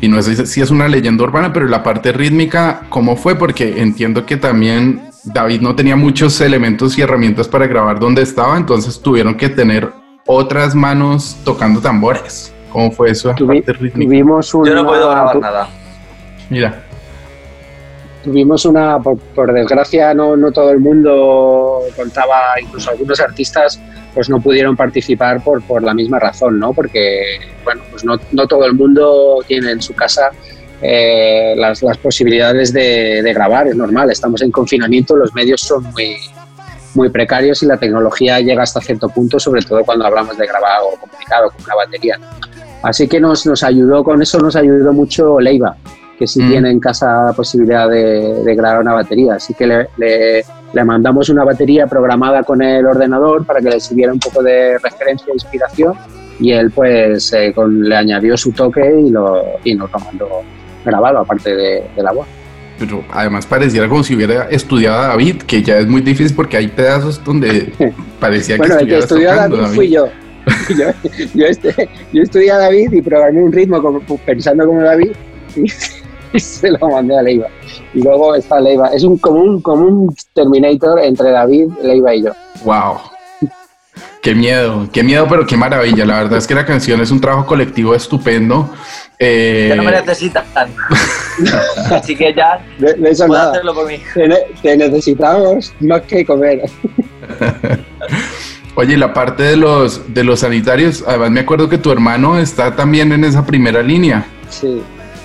Y 0.00 0.08
no 0.08 0.20
sé 0.20 0.44
si 0.44 0.60
es 0.60 0.72
una 0.72 0.88
leyenda 0.88 1.22
urbana, 1.22 1.52
pero 1.52 1.68
la 1.68 1.84
parte 1.84 2.10
rítmica, 2.10 2.82
¿cómo 2.88 3.14
fue? 3.14 3.36
Porque 3.36 3.80
entiendo 3.80 4.26
que 4.26 4.36
también 4.36 5.02
David 5.22 5.60
no 5.60 5.76
tenía 5.76 5.94
muchos 5.94 6.40
elementos 6.40 6.98
y 6.98 7.02
herramientas 7.02 7.46
para 7.46 7.68
grabar 7.68 8.00
donde 8.00 8.22
estaba, 8.22 8.56
entonces 8.56 9.00
tuvieron 9.00 9.36
que 9.36 9.48
tener 9.48 9.92
otras 10.26 10.74
manos 10.74 11.36
tocando 11.44 11.80
tambores. 11.80 12.52
¿Cómo 12.72 12.90
fue 12.90 13.10
eso? 13.10 13.32
parte 13.36 13.72
rítmica? 13.72 14.08
Tuvimos 14.08 14.52
una, 14.52 14.68
Yo 14.68 14.74
no 14.74 14.84
puedo 14.84 15.08
grabar 15.08 15.38
nada. 15.38 15.68
Mira 16.50 16.81
tuvimos 18.22 18.64
una, 18.64 18.98
por, 19.00 19.52
desgracia 19.52 20.14
no, 20.14 20.36
no, 20.36 20.52
todo 20.52 20.70
el 20.70 20.78
mundo 20.78 21.80
contaba, 21.96 22.60
incluso 22.60 22.90
algunos 22.90 23.20
artistas 23.20 23.80
pues 24.14 24.28
no 24.28 24.40
pudieron 24.40 24.76
participar 24.76 25.42
por, 25.42 25.62
por 25.62 25.82
la 25.82 25.94
misma 25.94 26.18
razón, 26.18 26.58
¿no? 26.58 26.72
Porque, 26.72 27.22
bueno, 27.64 27.82
pues 27.90 28.04
no, 28.04 28.18
no 28.32 28.46
todo 28.46 28.66
el 28.66 28.74
mundo 28.74 29.38
tiene 29.46 29.70
en 29.70 29.80
su 29.80 29.94
casa 29.94 30.30
eh, 30.82 31.54
las, 31.56 31.82
las, 31.82 31.96
posibilidades 31.96 32.72
de, 32.72 33.22
de, 33.22 33.32
grabar, 33.32 33.68
es 33.68 33.76
normal, 33.76 34.10
estamos 34.10 34.42
en 34.42 34.50
confinamiento, 34.50 35.16
los 35.16 35.32
medios 35.32 35.60
son 35.62 35.84
muy, 35.84 36.16
muy 36.94 37.08
precarios 37.08 37.62
y 37.62 37.66
la 37.66 37.76
tecnología 37.76 38.40
llega 38.40 38.62
hasta 38.62 38.80
cierto 38.80 39.08
punto, 39.08 39.38
sobre 39.38 39.62
todo 39.62 39.84
cuando 39.84 40.04
hablamos 40.06 40.36
de 40.36 40.46
grabar 40.46 40.78
algo 40.78 40.96
complicado, 41.00 41.50
como 41.50 41.64
una 41.64 41.74
batería. 41.76 42.18
Así 42.82 43.06
que 43.06 43.20
nos, 43.20 43.46
nos 43.46 43.62
ayudó, 43.62 44.02
con 44.02 44.20
eso 44.20 44.38
nos 44.40 44.56
ayudó 44.56 44.92
mucho 44.92 45.38
Leiva, 45.40 45.76
que 46.22 46.28
sí 46.28 46.40
mm. 46.40 46.50
tiene 46.50 46.70
en 46.70 46.78
casa 46.78 47.24
la 47.24 47.32
posibilidad 47.32 47.88
de, 47.88 48.54
grabar 48.54 48.80
una 48.80 48.92
batería. 48.92 49.34
Así 49.34 49.54
que 49.54 49.66
le, 49.66 49.88
le, 49.96 50.84
mandamos 50.84 51.28
una 51.30 51.42
batería 51.42 51.88
programada 51.88 52.44
con 52.44 52.62
el 52.62 52.86
ordenador 52.86 53.44
para 53.44 53.60
que 53.60 53.70
le 53.70 53.80
sirviera 53.80 54.12
un 54.12 54.20
poco 54.20 54.40
de 54.40 54.78
referencia 54.78 55.26
e 55.30 55.34
inspiración 55.34 55.94
y 56.38 56.52
él 56.52 56.70
pues 56.70 57.32
eh, 57.32 57.52
con, 57.52 57.88
le 57.88 57.96
añadió 57.96 58.36
su 58.36 58.52
toque 58.52 59.00
y, 59.04 59.10
lo, 59.10 59.42
y 59.64 59.74
nos 59.74 59.90
lo 59.90 59.98
mandó 59.98 60.28
grabado 60.84 61.18
aparte 61.18 61.56
de, 61.56 61.82
la 61.96 62.12
voz. 62.12 62.28
Pero 62.78 63.02
además 63.10 63.44
pareciera 63.44 63.88
como 63.88 64.04
si 64.04 64.14
hubiera 64.14 64.44
estudiado 64.44 65.02
a 65.02 65.08
David, 65.08 65.42
que 65.42 65.60
ya 65.60 65.78
es 65.78 65.88
muy 65.88 66.02
difícil 66.02 66.36
porque 66.36 66.56
hay 66.56 66.68
pedazos 66.68 67.22
donde 67.24 67.72
parecía 68.20 68.58
que 68.58 68.68
bueno, 68.68 68.86
que 68.86 68.98
estudió 68.98 69.32
a 69.32 69.48
David, 69.48 69.74
fui 69.74 69.90
yo. 69.90 70.06
yo, 70.78 70.86
yo, 71.34 71.46
este, 71.46 71.88
yo, 72.12 72.22
estudié 72.22 72.52
a 72.52 72.58
David 72.58 72.92
y 72.92 73.02
programé 73.02 73.42
un 73.42 73.52
ritmo 73.52 73.82
como, 73.82 74.00
pensando 74.18 74.64
como 74.66 74.82
David 74.82 75.10
y, 75.56 75.66
y 76.32 76.40
se 76.40 76.70
lo 76.70 76.88
mandé 76.88 77.16
a 77.16 77.22
Leiva. 77.22 77.48
Y 77.94 78.02
luego 78.02 78.34
está 78.34 78.60
Leiva. 78.60 78.88
Es 78.88 79.04
un 79.04 79.18
común, 79.18 79.60
como 79.60 79.82
un 79.82 80.16
Terminator 80.34 81.00
entre 81.00 81.30
David, 81.30 81.68
Leiva 81.82 82.14
y 82.14 82.24
yo. 82.24 82.32
¡Wow! 82.64 83.12
Qué 84.22 84.36
miedo, 84.36 84.88
qué 84.92 85.02
miedo, 85.02 85.26
pero 85.28 85.46
qué 85.46 85.56
maravilla. 85.56 86.06
La 86.06 86.22
verdad 86.22 86.38
es 86.38 86.46
que 86.46 86.54
la 86.54 86.64
canción 86.64 87.00
es 87.00 87.10
un 87.10 87.20
trabajo 87.20 87.44
colectivo 87.44 87.92
estupendo. 87.92 88.70
Eh... 89.18 89.66
Ya 89.70 89.74
no 89.74 89.82
me 89.82 89.90
necesitan. 89.90 90.44
Así 91.90 92.14
que 92.14 92.32
ya 92.32 92.64
de, 92.78 92.94
de 92.94 93.10
eso 93.10 93.26
nada. 93.26 93.50
hacerlo 93.50 93.74
por 93.74 93.88
mí. 93.88 93.98
Te, 94.14 94.28
te, 94.62 94.76
necesitamos 94.76 95.74
más 95.80 96.02
que 96.02 96.24
comer. 96.24 96.62
Oye, 98.76 98.96
la 98.96 99.12
parte 99.12 99.42
de 99.42 99.56
los, 99.56 100.14
de 100.14 100.22
los 100.22 100.40
sanitarios, 100.40 101.04
además 101.06 101.32
me 101.32 101.40
acuerdo 101.40 101.68
que 101.68 101.78
tu 101.78 101.90
hermano 101.90 102.38
está 102.38 102.76
también 102.76 103.12
en 103.12 103.24
esa 103.24 103.44
primera 103.44 103.82
línea. 103.82 104.24
Sí. 104.48 104.82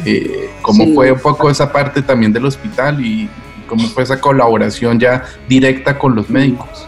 Eh, 0.08 0.50
¿Cómo 0.62 0.86
fue 0.94 1.12
un 1.12 1.20
poco 1.20 1.50
esa 1.50 1.72
parte 1.72 2.02
también 2.02 2.32
del 2.32 2.46
hospital 2.46 3.04
y 3.04 3.30
cómo 3.68 3.88
fue 3.88 4.04
esa 4.04 4.20
colaboración 4.20 5.00
ya 5.00 5.24
directa 5.48 5.98
con 5.98 6.16
los 6.16 6.30
médicos? 6.30 6.88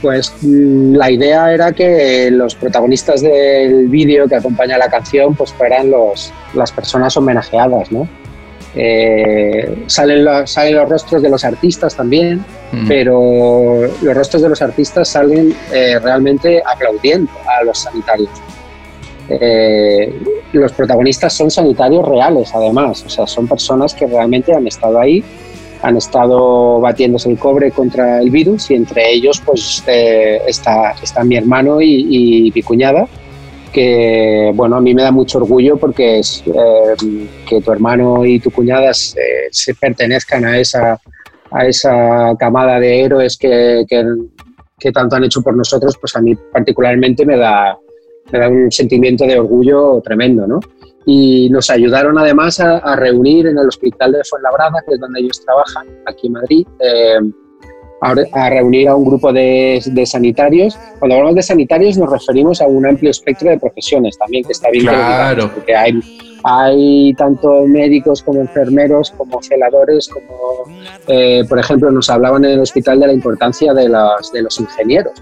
Pues 0.00 0.32
mm, 0.42 0.94
la 0.94 1.10
idea 1.10 1.52
era 1.52 1.72
que 1.72 2.30
los 2.30 2.54
protagonistas 2.54 3.22
del 3.22 3.88
vídeo 3.88 4.26
que 4.28 4.36
acompaña 4.36 4.78
la 4.78 4.88
canción 4.88 5.34
pues 5.34 5.52
fueran 5.52 5.90
los, 5.90 6.32
las 6.54 6.72
personas 6.72 7.16
homenajeadas, 7.16 7.90
¿no? 7.92 8.08
Eh, 8.76 9.84
salen, 9.86 10.24
los, 10.24 10.50
salen 10.50 10.74
los 10.74 10.88
rostros 10.88 11.22
de 11.22 11.30
los 11.30 11.44
artistas 11.44 11.94
también, 11.94 12.44
Mm. 12.74 12.88
pero 12.88 13.82
los 14.02 14.14
rostros 14.14 14.42
de 14.42 14.48
los 14.48 14.60
artistas 14.60 15.08
salen 15.08 15.54
eh, 15.72 15.98
realmente 16.00 16.62
aplaudiendo 16.64 17.30
a 17.46 17.64
los 17.64 17.78
sanitarios. 17.78 18.30
Eh, 19.28 20.12
los 20.52 20.72
protagonistas 20.72 21.32
son 21.32 21.50
sanitarios 21.50 22.06
reales, 22.06 22.50
además, 22.54 23.04
o 23.06 23.08
sea, 23.08 23.26
son 23.26 23.48
personas 23.48 23.94
que 23.94 24.06
realmente 24.06 24.52
han 24.52 24.66
estado 24.66 25.00
ahí, 25.00 25.24
han 25.82 25.96
estado 25.96 26.80
batiéndose 26.80 27.30
el 27.30 27.38
cobre 27.38 27.70
contra 27.70 28.20
el 28.20 28.30
virus 28.30 28.70
y 28.70 28.74
entre 28.74 29.12
ellos 29.12 29.42
pues 29.44 29.82
eh, 29.86 30.40
está, 30.46 30.94
está 31.02 31.24
mi 31.24 31.36
hermano 31.36 31.80
y, 31.80 32.46
y 32.46 32.52
mi 32.54 32.62
cuñada, 32.62 33.06
que 33.72 34.52
bueno, 34.54 34.76
a 34.76 34.80
mí 34.80 34.94
me 34.94 35.02
da 35.02 35.10
mucho 35.10 35.38
orgullo 35.38 35.76
porque 35.76 36.20
es, 36.20 36.44
eh, 36.46 37.28
que 37.46 37.60
tu 37.60 37.72
hermano 37.72 38.24
y 38.24 38.38
tu 38.38 38.50
cuñada 38.50 38.94
se, 38.94 39.20
se 39.50 39.74
pertenezcan 39.74 40.44
a 40.44 40.58
esa, 40.58 41.00
a 41.50 41.66
esa 41.66 42.34
camada 42.38 42.78
de 42.78 43.00
héroes 43.00 43.36
que, 43.36 43.84
que, 43.88 44.04
que 44.78 44.92
tanto 44.92 45.16
han 45.16 45.24
hecho 45.24 45.42
por 45.42 45.56
nosotros, 45.56 45.96
pues 45.98 46.14
a 46.16 46.20
mí 46.20 46.34
particularmente 46.52 47.26
me 47.26 47.36
da, 47.36 47.76
me 48.32 48.38
da 48.38 48.48
un 48.48 48.70
sentimiento 48.70 49.24
de 49.26 49.38
orgullo 49.38 50.00
tremendo, 50.02 50.46
¿no? 50.46 50.60
Y 51.06 51.48
nos 51.50 51.68
ayudaron 51.70 52.18
además 52.18 52.60
a, 52.60 52.78
a 52.78 52.96
reunir 52.96 53.46
en 53.46 53.58
el 53.58 53.68
hospital 53.68 54.12
de 54.12 54.20
Fuenlabrada, 54.28 54.82
que 54.86 54.94
es 54.94 55.00
donde 55.00 55.20
ellos 55.20 55.40
trabajan, 55.44 55.86
aquí 56.06 56.28
en 56.28 56.32
Madrid, 56.32 56.66
eh, 56.80 57.18
a, 58.00 58.14
a 58.32 58.50
reunir 58.50 58.88
a 58.88 58.96
un 58.96 59.04
grupo 59.04 59.32
de, 59.32 59.82
de 59.84 60.06
sanitarios. 60.06 60.76
Cuando 60.98 61.16
hablamos 61.16 61.36
de 61.36 61.42
sanitarios 61.42 61.96
nos 61.98 62.10
referimos 62.10 62.60
a 62.60 62.66
un 62.66 62.86
amplio 62.86 63.10
espectro 63.10 63.50
de 63.50 63.58
profesiones 63.58 64.16
también, 64.18 64.44
que 64.44 64.52
está 64.52 64.70
bien 64.70 64.82
digamos, 64.86 65.04
Claro. 65.04 65.50
porque 65.54 65.74
hay, 65.76 66.00
hay 66.42 67.14
tanto 67.14 67.66
médicos 67.66 68.22
como 68.22 68.40
enfermeros, 68.40 69.10
como 69.12 69.42
celadores, 69.42 70.08
como, 70.08 70.64
eh, 71.08 71.44
por 71.48 71.58
ejemplo, 71.58 71.90
nos 71.90 72.08
hablaban 72.10 72.44
en 72.46 72.52
el 72.52 72.60
hospital 72.60 72.98
de 73.00 73.06
la 73.08 73.12
importancia 73.12 73.72
de 73.74 73.88
los, 73.90 74.32
de 74.32 74.42
los 74.42 74.58
ingenieros, 74.60 75.12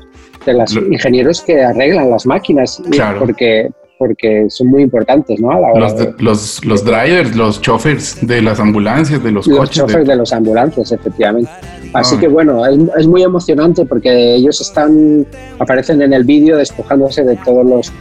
de 0.47 0.55
los 0.55 0.73
Lo- 0.75 0.87
ingenieros 0.93 1.41
que 1.43 1.63
arreglan 1.63 2.11
las 2.11 2.27
máquinas, 2.27 2.83
Claro. 2.91 3.21
porque, 3.21 3.71
porque 3.99 4.47
son 4.49 4.69
muy 4.69 4.83
importantes, 4.83 5.39
¿no? 5.41 5.51
A 5.53 5.61
la 5.61 5.69
hora 5.71 5.81
Los, 5.81 5.97
de- 5.97 6.07
de- 6.07 6.15
los, 6.23 6.65
los 6.65 6.85
drivers, 6.85 7.37
los 7.37 7.61
chauffeurs 7.61 8.19
de 8.27 8.43
las 8.43 8.59
ambulancias, 8.61 9.23
de 9.23 9.31
los, 9.31 9.47
los 9.47 9.59
coches. 9.59 9.77
de- 9.77 9.83
choferes 9.83 10.09
de 10.09 10.17
los 10.17 10.33
ambulancias, 10.33 10.91
efectivamente. 10.93 11.51
Así 11.93 12.17
Ah. 12.17 12.21
que 12.21 12.29
bueno, 12.29 12.67
es, 12.67 12.79
es 12.99 13.07
muy 13.07 13.23
emocionante 13.23 13.85
porque 13.87 14.35
ellos 14.35 14.61
están, 14.61 15.27
aparecen 15.59 16.03
en 16.03 16.13
el 16.13 16.25
vídeo 16.25 16.57
despojándose 16.57 17.23
de 17.25 17.37
todos 17.45 17.65
los 17.65 17.93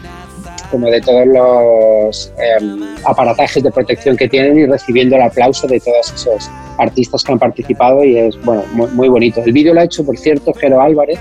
como 0.72 0.88
de 0.88 1.02
todos 1.02 1.28
los 1.28 2.32
em, 2.62 2.80
aparatajes 3.06 3.62
de 3.62 3.70
protección 3.72 4.16
que 4.16 4.30
tienen 4.30 4.58
y 4.58 4.66
recibiendo 4.66 5.18
el 5.18 5.22
aplauso 5.24 5.68
de 5.68 5.82
todos 5.82 6.14
esos 6.16 6.50
artistas 6.78 7.26
que 7.26 7.34
han 7.34 7.40
participado 7.40 8.02
y 8.06 8.18
es 8.18 8.42
bueno 8.46 8.64
muy, 8.72 8.88
muy 8.92 9.10
bonito. 9.10 9.42
El 9.46 9.52
vídeo 9.52 9.74
lo 9.74 9.82
ha 9.82 9.84
hecho, 9.84 10.06
por 10.06 10.18
cierto, 10.18 10.54
Jero 10.54 10.80
Álvarez, 10.80 11.20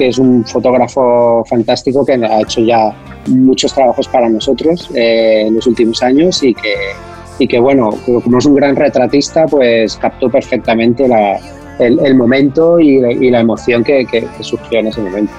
que 0.00 0.08
es 0.08 0.16
un 0.18 0.46
fotógrafo 0.46 1.44
fantástico 1.46 2.06
que 2.06 2.14
ha 2.14 2.40
hecho 2.40 2.62
ya 2.62 2.90
muchos 3.26 3.74
trabajos 3.74 4.08
para 4.08 4.30
nosotros 4.30 4.88
eh, 4.94 5.44
en 5.46 5.56
los 5.56 5.66
últimos 5.66 6.02
años 6.02 6.42
y 6.42 6.54
que, 6.54 6.72
y 7.38 7.46
que 7.46 7.60
bueno, 7.60 7.90
como 8.24 8.38
es 8.38 8.46
un 8.46 8.54
gran 8.54 8.76
retratista, 8.76 9.44
pues 9.44 9.96
captó 9.96 10.30
perfectamente 10.30 11.06
la, 11.06 11.38
el, 11.78 12.14
momento 12.14 12.80
y, 12.80 12.98
la- 12.98 13.12
emoción 13.40 13.84
que, 13.84 14.06
que- 14.06 14.26
surgió 14.42 14.78
en 14.78 14.86
ese 14.86 15.02
momento. 15.02 15.34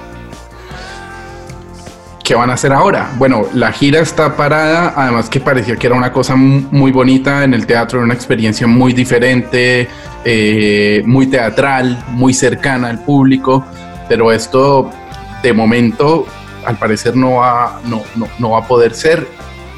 ¿Qué 2.23 2.35
van 2.35 2.51
a 2.51 2.53
hacer 2.53 2.71
ahora? 2.71 3.09
Bueno, 3.17 3.41
la 3.55 3.71
gira 3.71 3.99
está 3.99 4.37
parada, 4.37 4.93
además 4.95 5.27
que 5.27 5.39
parecía 5.39 5.75
que 5.75 5.87
era 5.87 5.95
una 5.95 6.13
cosa 6.13 6.35
mu- 6.35 6.61
muy 6.69 6.91
bonita 6.91 7.43
en 7.43 7.55
el 7.55 7.65
teatro, 7.65 7.99
una 7.99 8.13
experiencia 8.13 8.67
muy 8.67 8.93
diferente, 8.93 9.87
eh, 10.23 11.01
muy 11.07 11.25
teatral, 11.25 12.05
muy 12.09 12.35
cercana 12.35 12.89
al 12.89 12.99
público, 13.03 13.65
pero 14.07 14.31
esto 14.31 14.89
de 15.43 15.53
momento 15.53 16.25
al 16.65 16.77
parecer 16.77 17.15
no 17.15 17.35
va, 17.35 17.81
no, 17.85 18.03
no, 18.15 18.27
no 18.39 18.49
va 18.51 18.59
a 18.59 18.67
poder 18.67 18.93
ser. 18.93 19.27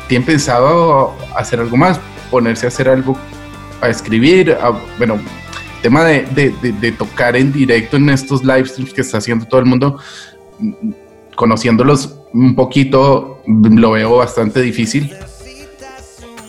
¿Tienen 0.08 0.26
pensado 0.26 1.16
hacer 1.36 1.60
algo 1.60 1.78
más? 1.78 2.00
¿Ponerse 2.30 2.66
a 2.66 2.70
hacer 2.70 2.90
algo, 2.90 3.18
a 3.82 3.88
escribir? 3.90 4.58
Bueno, 4.98 5.20
tema 5.82 6.04
de, 6.04 6.24
de- 6.36 6.54
de- 6.62 6.74
de 6.74 6.92
tocar 6.92 7.36
en 7.38 7.54
directo 7.54 7.98
en 7.98 8.10
estos 8.10 8.44
live 8.44 8.66
streams 8.66 8.94
que 8.94 9.02
está 9.02 9.18
haciendo 9.20 9.46
todo 9.46 9.60
el 9.62 9.66
mundo, 9.66 9.98
conociéndolos 11.36 12.16
un 12.34 12.56
poquito, 12.56 13.42
lo 13.48 13.92
veo 13.92 14.18
bastante 14.18 14.62
difícil. 14.62 15.14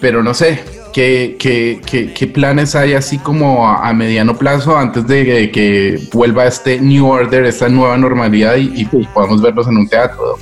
Pero 0.00 0.22
no 0.22 0.34
sé, 0.34 0.62
¿qué, 0.94 1.36
qué, 1.38 1.80
qué- 1.84 2.14
qué 2.14 2.26
planes 2.28 2.74
hay 2.74 2.94
así 2.94 3.18
como 3.18 3.66
a, 3.68 3.86
a 3.88 3.92
mediano 3.92 4.34
plazo 4.36 4.76
antes 4.76 5.06
de 5.06 5.24
que, 5.24 5.50
que 5.50 5.98
vuelva 6.12 6.46
este 6.46 6.80
New 6.80 7.06
Order, 7.06 7.44
esta 7.44 7.68
nueva 7.68 7.98
normalidad 7.98 8.54
y, 8.56 8.72
y- 8.74 9.06
podamos 9.12 9.42
verlos 9.42 9.66
en 9.68 9.76
un 9.76 9.88
teatro 9.88 10.38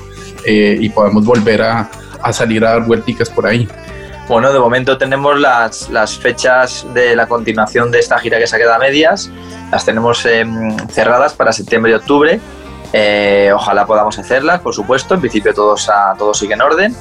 eh, 0.46 0.76
y 0.78 0.88
podamos 0.90 1.24
volver 1.24 1.62
a, 1.62 1.90
a 2.22 2.32
salir 2.32 2.64
a 2.64 2.72
dar 2.72 2.84
vuelticas 2.84 3.28
por 3.30 3.46
ahí? 3.46 3.66
Bueno, 4.28 4.52
de 4.52 4.58
momento 4.60 4.96
tenemos 4.98 5.38
las, 5.40 5.88
las 5.90 6.16
fechas 6.18 6.86
de 6.94 7.16
la 7.16 7.26
continuación 7.26 7.90
de 7.90 7.98
esta 7.98 8.18
gira 8.18 8.38
que 8.38 8.46
se 8.46 8.54
ha 8.54 8.58
quedado 8.58 8.76
a 8.76 8.78
medias. 8.78 9.30
Las 9.72 9.84
tenemos 9.84 10.24
em, 10.26 10.76
cerradas 10.88 11.34
para 11.34 11.52
septiembre 11.52 11.90
y 11.92 11.94
octubre. 11.94 12.40
Eh, 12.92 13.50
ojalá 13.54 13.84
podamos 13.84 14.18
hacerlas, 14.18 14.60
por 14.60 14.74
supuesto. 14.74 15.14
En 15.14 15.20
principio 15.20 15.52
todos, 15.52 15.88
a, 15.88 16.14
todo 16.16 16.32
sigue 16.34 16.54
en 16.54 16.62
orden. 16.62 16.94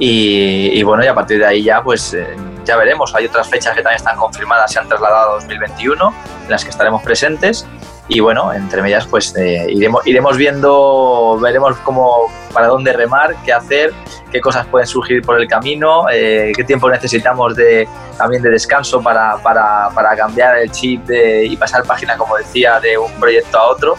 Y, 0.00 0.70
y 0.72 0.82
bueno, 0.82 1.04
y 1.04 1.06
a 1.06 1.14
partir 1.14 1.38
de 1.38 1.46
ahí 1.46 1.62
ya 1.62 1.82
pues 1.82 2.12
eh, 2.12 2.26
ya 2.64 2.76
veremos. 2.76 3.14
Hay 3.14 3.26
otras 3.26 3.48
fechas 3.48 3.74
que 3.74 3.82
también 3.82 3.96
están 3.96 4.16
confirmadas, 4.16 4.72
se 4.72 4.78
han 4.78 4.88
trasladado 4.88 5.30
a 5.30 5.34
2021, 5.34 6.14
en 6.44 6.50
las 6.50 6.64
que 6.64 6.70
estaremos 6.70 7.02
presentes. 7.02 7.66
Y 8.06 8.20
bueno, 8.20 8.52
entre 8.52 8.82
medias 8.82 9.06
pues 9.06 9.34
eh, 9.36 9.66
iremos, 9.70 10.06
iremos 10.06 10.36
viendo, 10.36 11.38
veremos 11.40 11.76
cómo, 11.78 12.30
para 12.52 12.66
dónde 12.66 12.92
remar, 12.92 13.34
qué 13.44 13.52
hacer 13.52 13.92
qué 14.30 14.40
cosas 14.40 14.66
pueden 14.66 14.86
surgir 14.88 15.22
por 15.22 15.40
el 15.40 15.46
camino, 15.46 16.06
eh, 16.12 16.50
qué 16.56 16.64
tiempo 16.64 16.90
necesitamos 16.90 17.54
de, 17.54 17.88
también 18.18 18.42
de 18.42 18.50
descanso 18.50 19.00
para, 19.00 19.36
para, 19.36 19.90
para 19.94 20.16
cambiar 20.16 20.58
el 20.58 20.72
chip 20.72 21.04
de- 21.06 21.46
y 21.46 21.56
pasar 21.56 21.84
página, 21.84 22.16
como 22.16 22.36
decía, 22.36 22.80
de 22.80 22.98
un 22.98 23.12
proyecto 23.12 23.56
a 23.56 23.70
otro. 23.70 23.94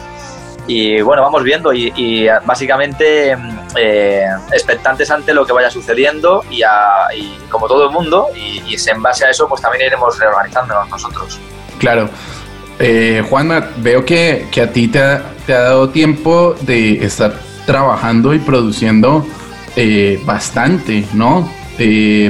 Y 0.67 0.99
bueno, 1.01 1.21
vamos 1.21 1.41
viendo 1.41 1.71
y, 1.71 1.93
y, 1.95 2.27
básicamente 2.43 3.33
mm, 3.35 3.54
eh, 3.77 4.25
expectantes 4.51 5.09
ante 5.11 5.33
lo 5.33 5.45
que 5.45 5.53
vaya 5.53 5.69
sucediendo 5.69 6.43
y, 6.49 6.63
a- 6.63 7.07
como 7.49 7.67
todo 7.67 7.85
el 7.85 7.91
mundo 7.91 8.27
y, 8.35 8.61
y 8.67 8.75
en 8.89 9.01
base 9.01 9.25
a 9.25 9.29
eso 9.29 9.47
pues 9.47 9.61
también 9.61 9.87
iremos 9.87 10.17
reorganizándonos 10.19 10.89
nosotros. 10.89 11.39
Claro. 11.79 12.09
Eh, 12.79 13.23
Juanma, 13.29 13.69
veo 13.77 14.03
que, 14.05 14.47
a 14.61 14.67
ti 14.67 14.87
te 14.87 14.99
ha, 14.99 15.23
dado 15.47 15.89
tiempo 15.89 16.55
de 16.61 17.05
estar 17.05 17.33
trabajando 17.65 18.33
y 18.33 18.39
produciendo 18.39 19.25
eh, 19.75 20.21
bastante, 20.25 21.05
¿no? 21.13 21.49
Eh, 21.77 22.29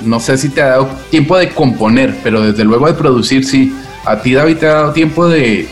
no 0.00 0.20
sé 0.20 0.36
si 0.36 0.48
te 0.50 0.62
ha 0.62 0.68
dado 0.68 0.90
tiempo 1.10 1.36
de 1.38 1.50
componer, 1.50 2.14
pero 2.22 2.42
desde 2.42 2.64
luego 2.64 2.86
de 2.86 2.94
producir, 2.94 3.44
sí. 3.44 3.74
¿A 4.04 4.20
ti, 4.20 4.34
David, 4.34 4.58
te 4.58 4.66
ha 4.66 4.72
dado 4.74 4.92
tiempo 4.92 5.28
de 5.28 5.68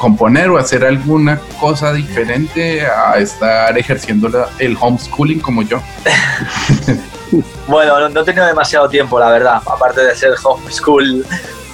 componer 0.00 0.48
o 0.48 0.56
hacer 0.58 0.82
alguna 0.84 1.38
cosa 1.60 1.92
diferente 1.92 2.86
a 2.86 3.18
estar 3.18 3.76
ejerciendo 3.76 4.28
la- 4.30 4.48
el 4.58 4.76
homeschooling 4.80 5.40
como 5.40 5.62
yo? 5.62 5.78
Bueno, 7.68 8.00
no, 8.00 8.08
no 8.08 8.20
he 8.22 8.24
tenido 8.24 8.44
demasiado 8.44 8.88
tiempo, 8.88 9.20
la 9.20 9.30
verdad, 9.30 9.62
aparte 9.64 10.00
de 10.02 10.16
ser 10.16 10.32
homeschool 10.42 11.24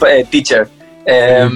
eh, 0.06 0.26
teacher. 0.30 0.68
Eh, 1.06 1.48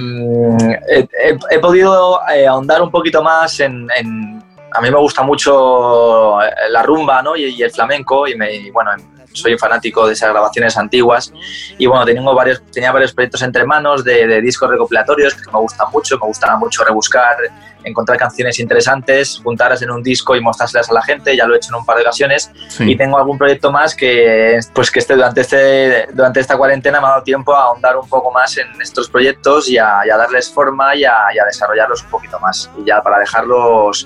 he, 1.51 1.59
podido 1.59 2.19
eh, 2.33 2.47
ahondar 2.47 2.81
un 2.81 2.89
poquito 2.89 3.21
más 3.21 3.59
en, 3.59 3.87
en- 3.95 4.41
A 4.73 4.81
mí 4.81 4.89
me 4.89 4.97
gusta 4.97 5.21
mucho 5.21 6.39
la 6.69 6.81
rumba 6.81 7.21
¿no? 7.21 7.35
y, 7.35 7.43
y 7.53 7.61
el 7.61 7.69
flamenco, 7.69 8.27
y, 8.27 8.35
me, 8.35 8.55
y 8.55 8.71
bueno, 8.71 8.89
soy 9.33 9.57
fanático 9.57 10.07
de 10.07 10.13
esas 10.13 10.29
grabaciones 10.29 10.77
antiguas. 10.77 11.33
Y 11.77 11.85
bueno, 11.85 12.05
tengo 12.05 12.33
varios, 12.35 12.61
tenía 12.71 12.91
varios 12.91 13.13
proyectos 13.13 13.41
entre 13.41 13.65
manos 13.65 14.03
de, 14.03 14.27
de 14.27 14.41
discos 14.41 14.69
recopilatorios 14.69 15.35
que 15.35 15.51
me 15.51 15.59
gustan 15.59 15.87
mucho, 15.91 16.17
me 16.17 16.25
gustaba 16.27 16.57
mucho 16.57 16.83
rebuscar, 16.83 17.37
encontrar 17.83 18.17
canciones 18.17 18.59
interesantes, 18.59 19.41
juntarlas 19.43 19.81
en 19.81 19.89
un 19.91 20.03
disco 20.03 20.35
y 20.35 20.41
mostrárselas 20.41 20.89
a 20.89 20.93
la 20.93 21.01
gente, 21.01 21.35
ya 21.35 21.47
lo 21.47 21.55
he 21.55 21.57
hecho 21.57 21.69
en 21.69 21.75
un 21.75 21.85
par 21.85 21.97
de 21.97 22.03
ocasiones 22.03 22.51
Sí. 22.69 22.91
y 22.91 22.95
tengo 22.95 23.17
algún 23.17 23.37
proyecto 23.37 23.71
más 23.71 23.95
que 23.95 24.59
pues 24.73 24.91
que 24.91 24.99
este, 24.99 25.15
durante 25.15 25.41
este 25.41 26.07
durante 26.13 26.39
esta 26.39 26.57
cuarentena 26.57 27.01
me 27.01 27.07
ha 27.07 27.09
dado 27.11 27.23
tiempo 27.23 27.55
a 27.55 27.63
ahondar 27.63 27.97
un 27.97 28.07
poco 28.07 28.31
más 28.31 28.55
en 28.57 28.67
estos 28.81 29.09
proyectos 29.09 29.67
y 29.69 29.77
a, 29.77 30.01
y 30.05 30.09
a 30.11 30.17
darles 30.17 30.51
forma 30.51 30.95
y 30.95 31.03
a, 31.05 31.15
y 31.33 31.39
a 31.39 31.45
desarrollarlos 31.45 32.03
un 32.03 32.09
poquito 32.11 32.39
más 32.39 32.69
y 32.77 32.85
ya 32.85 33.01
para 33.01 33.17
dejarlos 33.19 34.05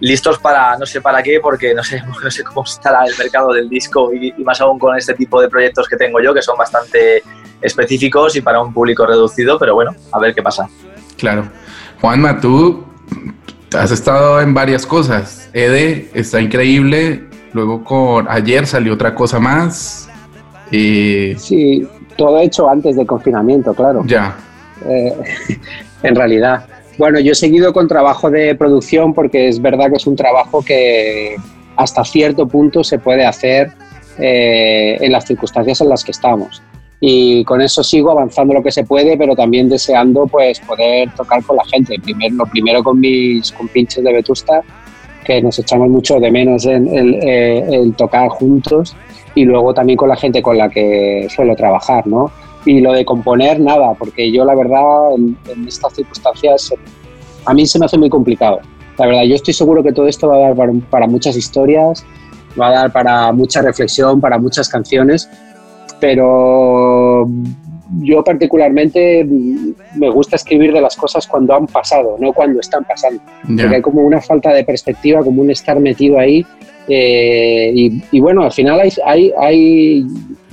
listos 0.00 0.38
para 0.38 0.76
no 0.78 0.86
sé 0.86 1.00
para 1.00 1.22
qué 1.22 1.38
porque 1.40 1.74
no 1.74 1.84
sé 1.84 2.02
no 2.24 2.30
sé 2.30 2.42
cómo 2.42 2.64
estará 2.64 3.04
el 3.04 3.16
mercado 3.18 3.52
del 3.52 3.68
disco 3.68 4.12
y, 4.12 4.34
y 4.36 4.44
más 4.44 4.60
aún 4.60 4.78
con 4.78 4.96
este 4.96 5.14
tipo 5.14 5.40
de 5.40 5.48
proyectos 5.48 5.88
que 5.88 5.96
tengo 5.96 6.20
yo 6.20 6.34
que 6.34 6.42
son 6.42 6.56
bastante 6.56 7.22
específicos 7.60 8.34
y 8.36 8.40
para 8.40 8.60
un 8.60 8.72
público 8.72 9.06
reducido 9.06 9.58
pero 9.58 9.74
bueno 9.74 9.94
a 10.12 10.18
ver 10.18 10.34
qué 10.34 10.42
pasa 10.42 10.68
Claro. 11.20 11.44
Juanma, 12.00 12.40
tú 12.40 12.82
has 13.76 13.90
estado 13.90 14.40
en 14.40 14.54
varias 14.54 14.86
cosas. 14.86 15.50
Ede 15.52 16.08
está 16.14 16.40
increíble. 16.40 17.24
Luego 17.52 17.84
con 17.84 18.26
ayer 18.28 18.66
salió 18.66 18.94
otra 18.94 19.14
cosa 19.14 19.38
más. 19.38 20.08
Eh, 20.72 21.36
sí, 21.38 21.86
todo 22.16 22.38
hecho 22.38 22.70
antes 22.70 22.96
del 22.96 23.06
confinamiento, 23.06 23.74
claro. 23.74 24.02
Ya. 24.06 24.34
Eh, 24.86 25.14
en 26.02 26.16
realidad. 26.16 26.64
Bueno, 27.00 27.18
yo 27.18 27.32
he 27.32 27.34
seguido 27.34 27.72
con 27.72 27.88
trabajo 27.88 28.30
de 28.30 28.54
producción 28.54 29.14
porque 29.14 29.48
es 29.48 29.62
verdad 29.62 29.88
que 29.88 29.96
es 29.96 30.06
un 30.06 30.16
trabajo 30.16 30.62
que 30.62 31.34
hasta 31.76 32.04
cierto 32.04 32.46
punto 32.46 32.84
se 32.84 32.98
puede 32.98 33.24
hacer 33.24 33.72
eh, 34.18 34.98
en 35.00 35.10
las 35.10 35.24
circunstancias 35.24 35.80
en 35.80 35.88
las 35.88 36.04
que 36.04 36.10
estamos. 36.10 36.62
Y 37.00 37.42
con 37.44 37.62
eso 37.62 37.82
sigo 37.82 38.10
avanzando 38.10 38.52
lo 38.52 38.62
que 38.62 38.70
se 38.70 38.84
puede, 38.84 39.16
pero 39.16 39.34
también 39.34 39.70
deseando 39.70 40.26
pues 40.26 40.60
poder 40.60 41.10
tocar 41.14 41.42
con 41.42 41.56
la 41.56 41.64
gente. 41.64 41.96
Primero, 42.02 42.34
lo 42.34 42.44
primero 42.44 42.84
con 42.84 43.00
mis 43.00 43.50
compinches 43.52 44.04
de 44.04 44.12
Vetusta, 44.12 44.60
que 45.24 45.40
nos 45.40 45.58
echamos 45.58 45.88
mucho 45.88 46.20
de 46.20 46.30
menos 46.30 46.66
en 46.66 46.86
el, 46.86 47.94
tocar 47.94 48.28
juntos, 48.28 48.94
y 49.34 49.44
luego 49.44 49.72
también 49.74 49.96
con 49.96 50.08
la 50.08 50.16
gente 50.16 50.42
con 50.42 50.58
la 50.58 50.68
que 50.68 51.26
suelo 51.30 51.54
trabajar, 51.56 52.06
¿no? 52.06 52.30
Y 52.64 52.80
lo 52.80 52.92
de 52.92 53.04
componer, 53.04 53.60
nada, 53.60 53.94
porque 53.94 54.30
yo 54.30 54.44
la 54.44 54.54
verdad 54.54 55.14
en, 55.16 55.36
estas 55.66 55.94
circunstancias 55.94 56.72
a 57.46 57.54
mí 57.54 57.66
se 57.66 57.78
me 57.78 57.86
hace 57.86 57.98
muy 57.98 58.10
complicado. 58.10 58.60
La 58.98 59.06
verdad, 59.06 59.22
yo 59.22 59.34
estoy 59.34 59.54
seguro 59.54 59.82
que 59.82 59.92
todo 59.92 60.06
esto 60.06 60.28
va 60.28 60.36
a 60.36 60.52
dar 60.52 60.54
para 60.90 61.06
muchas 61.06 61.36
historias, 61.36 62.04
va 62.60 62.68
a 62.68 62.72
dar 62.72 62.92
para 62.92 63.32
mucha 63.32 63.62
reflexión, 63.62 64.20
para 64.20 64.38
muchas 64.38 64.68
canciones, 64.68 65.28
pero 66.00 67.26
yo 67.98 68.22
particularmente 68.22 69.26
me 69.96 70.10
gusta 70.10 70.36
escribir 70.36 70.72
de 70.72 70.80
las 70.80 70.96
cosas 70.96 71.26
cuando 71.26 71.54
han 71.54 71.66
pasado, 71.66 72.16
no 72.18 72.32
cuando 72.32 72.60
están 72.60 72.84
pasando. 72.84 73.20
Porque 73.42 73.76
hay 73.76 73.82
como 73.82 74.02
una 74.02 74.20
falta 74.20 74.52
de 74.52 74.64
perspectiva, 74.64 75.22
como 75.22 75.42
un 75.42 75.50
estar 75.50 75.78
metido 75.80 76.18
ahí. 76.18 76.46
Eh, 76.88 77.72
y, 78.10 78.20
bueno, 78.20 78.42
al 78.42 78.52
final 78.52 78.80
hay, 78.80 79.32
hay, 79.38 80.06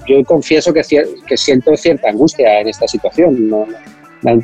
yo 0.07 0.23
confieso 0.23 0.73
que, 0.73 0.81
que, 1.27 1.37
siento 1.37 1.75
cierta 1.75 2.09
angustia 2.09 2.61
en 2.61 2.67
esta 2.67 2.87
situación. 2.87 3.49
No, 3.49 3.65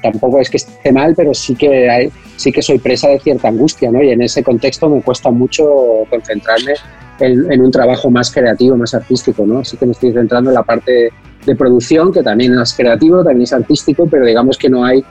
tampoco 0.02 0.39
es 0.39 0.50
que 0.50 0.58
esté 0.58 0.91
mal, 0.91 1.13
pero 1.15 1.34
sí 1.34 1.56
que, 1.56 1.89
hay, 1.89 2.12
sí 2.36 2.52
que 2.52 2.62
soy 2.62 2.80
presa 2.80 3.10
de 3.10 3.19
cierta 3.19 3.48
angustia, 3.48 3.91
¿no? 3.91 4.02
Y 4.02 4.12
en 4.12 4.22
ese 4.22 4.43
contexto 4.43 4.89
me 4.89 5.02
cuesta 5.02 5.30
mucho 5.30 5.65
concentrarme 6.10 6.74
en, 7.19 7.62
un 7.62 7.72
trabajo 7.72 8.10
más 8.10 8.32
creativo, 8.32 8.76
más 8.76 8.93
artístico, 8.93 9.46
¿no? 9.46 9.60
Así 9.60 9.78
que 9.78 9.86
me 9.86 9.91
estoy 9.91 10.13
centrando 10.13 10.50
en 10.50 10.56
la 10.56 10.63
parte 10.63 11.10
de 11.46 11.56
producción, 11.56 12.12
que 12.12 12.24
también 12.24 12.58
es 12.60 12.74
creativo, 12.74 13.17
también 13.24 13.43
es 13.43 13.54
artístico, 13.54 14.08
pero 14.10 14.26
digamos 14.26 14.58
que 14.58 14.69
no 14.69 14.86
hay, 14.86 15.04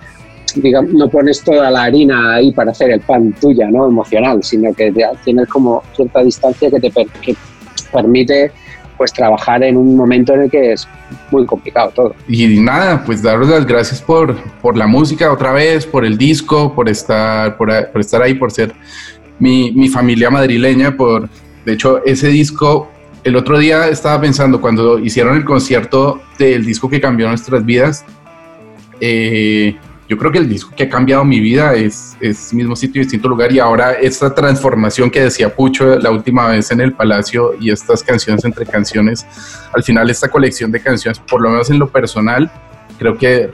digamos, 0.55 0.93
no 0.93 1.09
pones 1.09 1.43
toda 1.43 1.71
la 1.71 1.85
harina 1.85 2.37
ahí 2.37 2.53
para 2.53 2.71
hacer 2.71 2.91
el 2.91 3.01
pan 3.01 3.33
tuya, 3.41 3.69
¿no? 3.71 3.87
Emocional, 3.87 4.43
sino 4.43 4.73
que 4.75 4.93
tienes 5.25 5.49
como 5.49 5.83
cierta 5.95 6.23
distancia 6.23 6.71
que 6.71 6.81
te 6.81 6.91
que 6.91 7.37
permite 7.93 8.51
pues 8.97 9.13
trabajar 9.13 9.63
en 9.65 9.77
un 9.77 9.97
momento 9.97 10.35
en 10.35 10.43
el 10.43 10.51
que 10.51 10.73
es 10.73 10.87
muy 11.31 11.45
complicado 11.47 11.91
todo. 11.95 12.15
Y 12.29 12.61
nada, 12.61 13.03
pues 13.05 13.23
daros 13.23 13.49
las 13.49 13.67
gracias 13.67 14.01
por, 14.01 14.37
por 14.61 14.77
la 14.77 14.87
música 14.87 15.33
otra 15.33 15.53
vez, 15.53 15.87
por 15.87 16.05
el 16.05 16.17
disco, 16.17 16.75
por 16.75 16.89
estar, 16.89 17.57
por, 17.57 17.69
por 17.91 18.01
estar 18.01 18.23
ahí, 18.23 18.35
por 18.35 18.53
ser 18.53 18.73
mi, 19.39 19.73
mi 19.73 19.89
familia 19.89 20.31
madrileña, 20.31 20.97
por 20.97 21.29
de 21.65 21.73
hecho, 21.75 22.05
ese 22.05 22.29
disco, 22.29 22.91
el 23.23 23.37
otro 23.37 23.59
día 23.59 23.89
estaba 23.89 24.21
pensando, 24.21 24.61
cuando 24.61 24.99
hicieron 24.99 25.37
el 25.37 25.45
concierto 25.45 26.21
del 26.39 26.65
disco 26.65 26.89
que 26.89 27.01
cambió 27.01 27.29
nuestras 27.29 27.65
vidas, 27.65 28.05
eh, 29.01 29.77
yo 30.13 30.19
creo 30.19 30.31
que 30.31 30.39
el 30.39 30.49
disco 30.49 30.71
que 30.77 30.85
ha 30.85 30.89
cambiado 30.91 31.25
mi 31.25 31.41
vida 31.41 31.73
es, 31.73 32.19
es 32.21 32.53
mismo 32.53 32.77
sitio, 32.77 33.01
distinto 33.01 33.31
lugar, 33.31 33.51
y 33.51 33.59
ahora 33.59 33.93
esta 33.93 34.35
transformación 34.35 35.11
que 35.11 35.23
decía 35.23 35.55
Pucho 35.55 35.99
la 35.99 36.11
última 36.11 36.49
vez 36.49 36.71
en 36.71 36.83
el 36.83 36.93
Palacio 36.93 37.55
y 37.59 37.71
estas 37.71 38.03
canciones 38.03 38.45
entre 38.45 38.67
canciones, 38.67 39.27
al 39.73 39.83
final 39.83 40.11
esta 40.11 40.29
colección 40.29 40.71
de 40.71 40.83
canciones, 40.83 41.19
por 41.19 41.41
lo 41.41 41.49
menos 41.49 41.71
en 41.71 41.79
lo 41.79 41.89
personal, 41.89 42.53
creo 42.99 43.17
que 43.17 43.49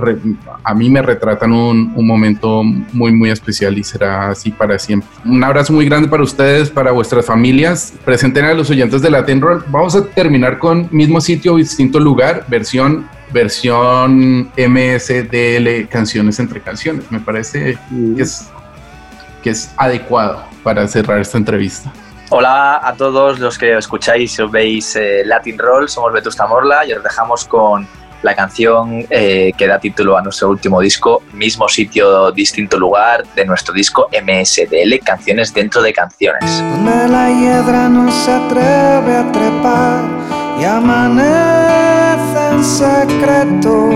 a 0.65 0.75
mí 0.75 0.91
me 0.91 1.01
retratan 1.01 1.53
un, 1.53 1.93
un, 1.95 2.05
momento 2.05 2.65
muy, 2.65 3.13
muy 3.13 3.31
especial 3.31 3.79
y 3.79 3.85
será 3.85 4.31
así 4.31 4.51
para 4.51 4.81
siempre. 4.81 5.09
Un 5.25 5.45
abrazo 5.45 5.73
muy 5.73 5.87
grande 5.87 6.09
para 6.09 6.25
ustedes, 6.25 6.71
para 6.71 6.91
vuestras 6.91 7.25
familias. 7.25 7.95
Presenten 8.05 8.47
a 8.47 8.53
los 8.53 8.69
oyentes 8.69 9.01
de 9.01 9.11
Latin 9.11 9.41
Roll. 9.41 9.65
Vamos 9.69 9.95
a 9.95 10.05
terminar 10.05 10.59
con 10.59 10.89
mismo 10.91 11.21
sitio, 11.21 11.55
distinto 11.55 12.01
lugar, 12.01 12.47
versión 12.49 13.07
versión 13.33 14.51
MSDL 14.57 15.89
canciones 15.89 16.39
entre 16.39 16.61
canciones. 16.61 17.11
Me 17.11 17.21
parece 17.21 17.79
que 18.17 18.23
es, 18.23 18.49
que 19.43 19.51
es 19.51 19.73
adecuado 19.77 20.45
para 20.63 20.87
cerrar 20.89 21.21
esta 21.21 21.39
entrevista. 21.39 21.93
Hola 22.31 22.81
a 22.83 22.95
todos 22.95 23.39
los 23.39 23.57
que 23.57 23.77
escucháis 23.77 24.39
o 24.41 24.49
veis 24.49 24.97
eh, 24.97 25.23
Latin 25.25 25.59
Roll, 25.59 25.89
somos 25.89 26.13
Vetusta 26.13 26.47
Morla 26.47 26.85
y 26.85 26.93
os 26.93 27.03
dejamos 27.03 27.47
con 27.47 27.89
la 28.23 28.35
canción 28.35 29.07
eh, 29.11 29.53
que 29.57 29.67
da 29.67 29.79
título 29.79 30.17
a 30.17 30.23
nuestro 30.23 30.51
último 30.51 30.81
disco, 30.81 31.23
mismo 31.33 31.69
sitio, 31.69 32.31
distinto 32.33 32.77
lugar, 32.77 33.25
de 33.35 33.45
nuestro 33.45 33.73
disco 33.73 34.09
MSDL, 34.13 34.99
Canciones 35.05 35.55
dentro 35.55 35.83
de 35.83 35.93
Canciones. 35.93 36.59
Donde 36.59 37.09
la 37.09 37.31
hiedra 37.31 37.89
no 37.89 38.11
se 38.11 38.33
atreve 38.33 39.17
a 39.17 39.33
trepar 39.33 40.05
y 40.61 40.65
amanece 40.65 42.38
en 42.59 42.65
secreto. 42.65 43.89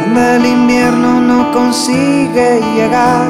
Donde 0.00 0.36
el 0.36 0.46
invierno 0.46 1.20
no 1.20 1.52
consigue 1.52 2.60
llegar 2.74 3.28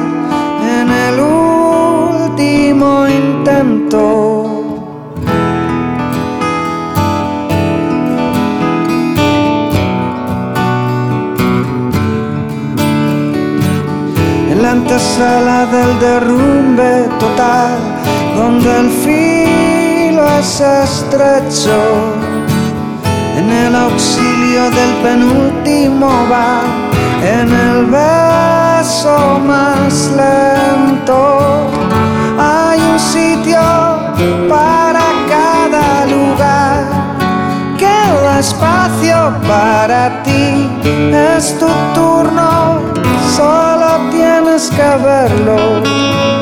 en 0.79 0.89
el 0.91 1.21
último 1.21 3.07
intento 3.09 4.61
la 14.63 14.73
antesala 14.73 15.67
del 15.67 15.99
derrumbe 16.01 17.09
total, 17.19 17.79
donde 18.37 18.71
el 18.81 18.91
filo 18.91 20.23
es 20.39 20.61
estrecho, 20.61 21.79
en 23.41 23.51
el 23.51 23.75
auxilio 23.75 24.71
del 24.71 24.93
penúltimo 25.03 26.09
va, 26.31 26.61
en 27.39 27.49
el 27.67 27.87
beso 27.87 29.41
más 29.51 29.95
lento, 30.21 31.71
hay 32.39 32.81
un 32.93 32.99
sitio 32.99 33.61
para 34.49 35.05
cada 35.35 36.07
lugar, 36.15 36.85
queda 37.79 38.41
espacio 38.41 39.17
para 39.49 40.23
ti, 40.23 40.69
es 41.35 41.59
tu 41.59 41.69
turno 41.95 42.81
solo 43.37 44.11
tienes 44.11 44.71
que 44.71 44.91
verlo. 45.05 46.40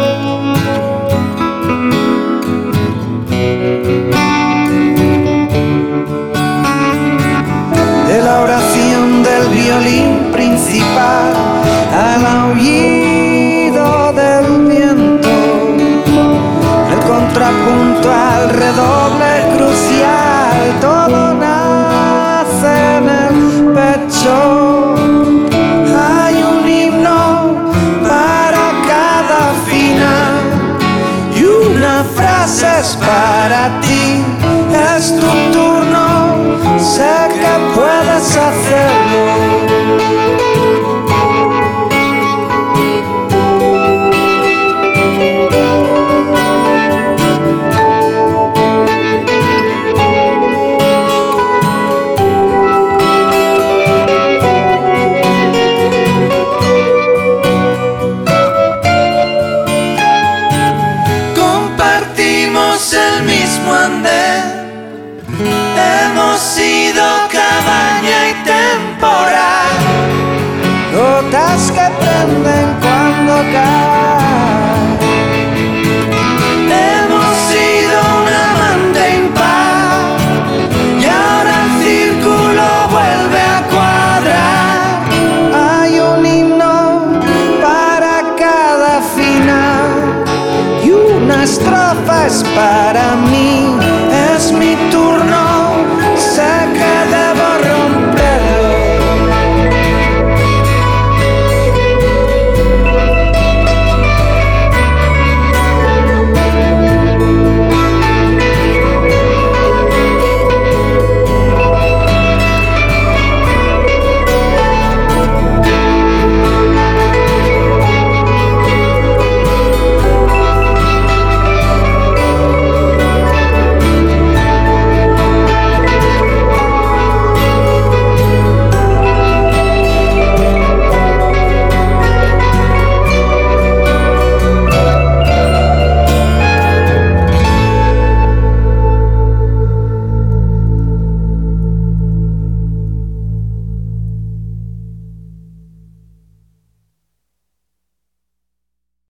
goodbye. 92.58 92.87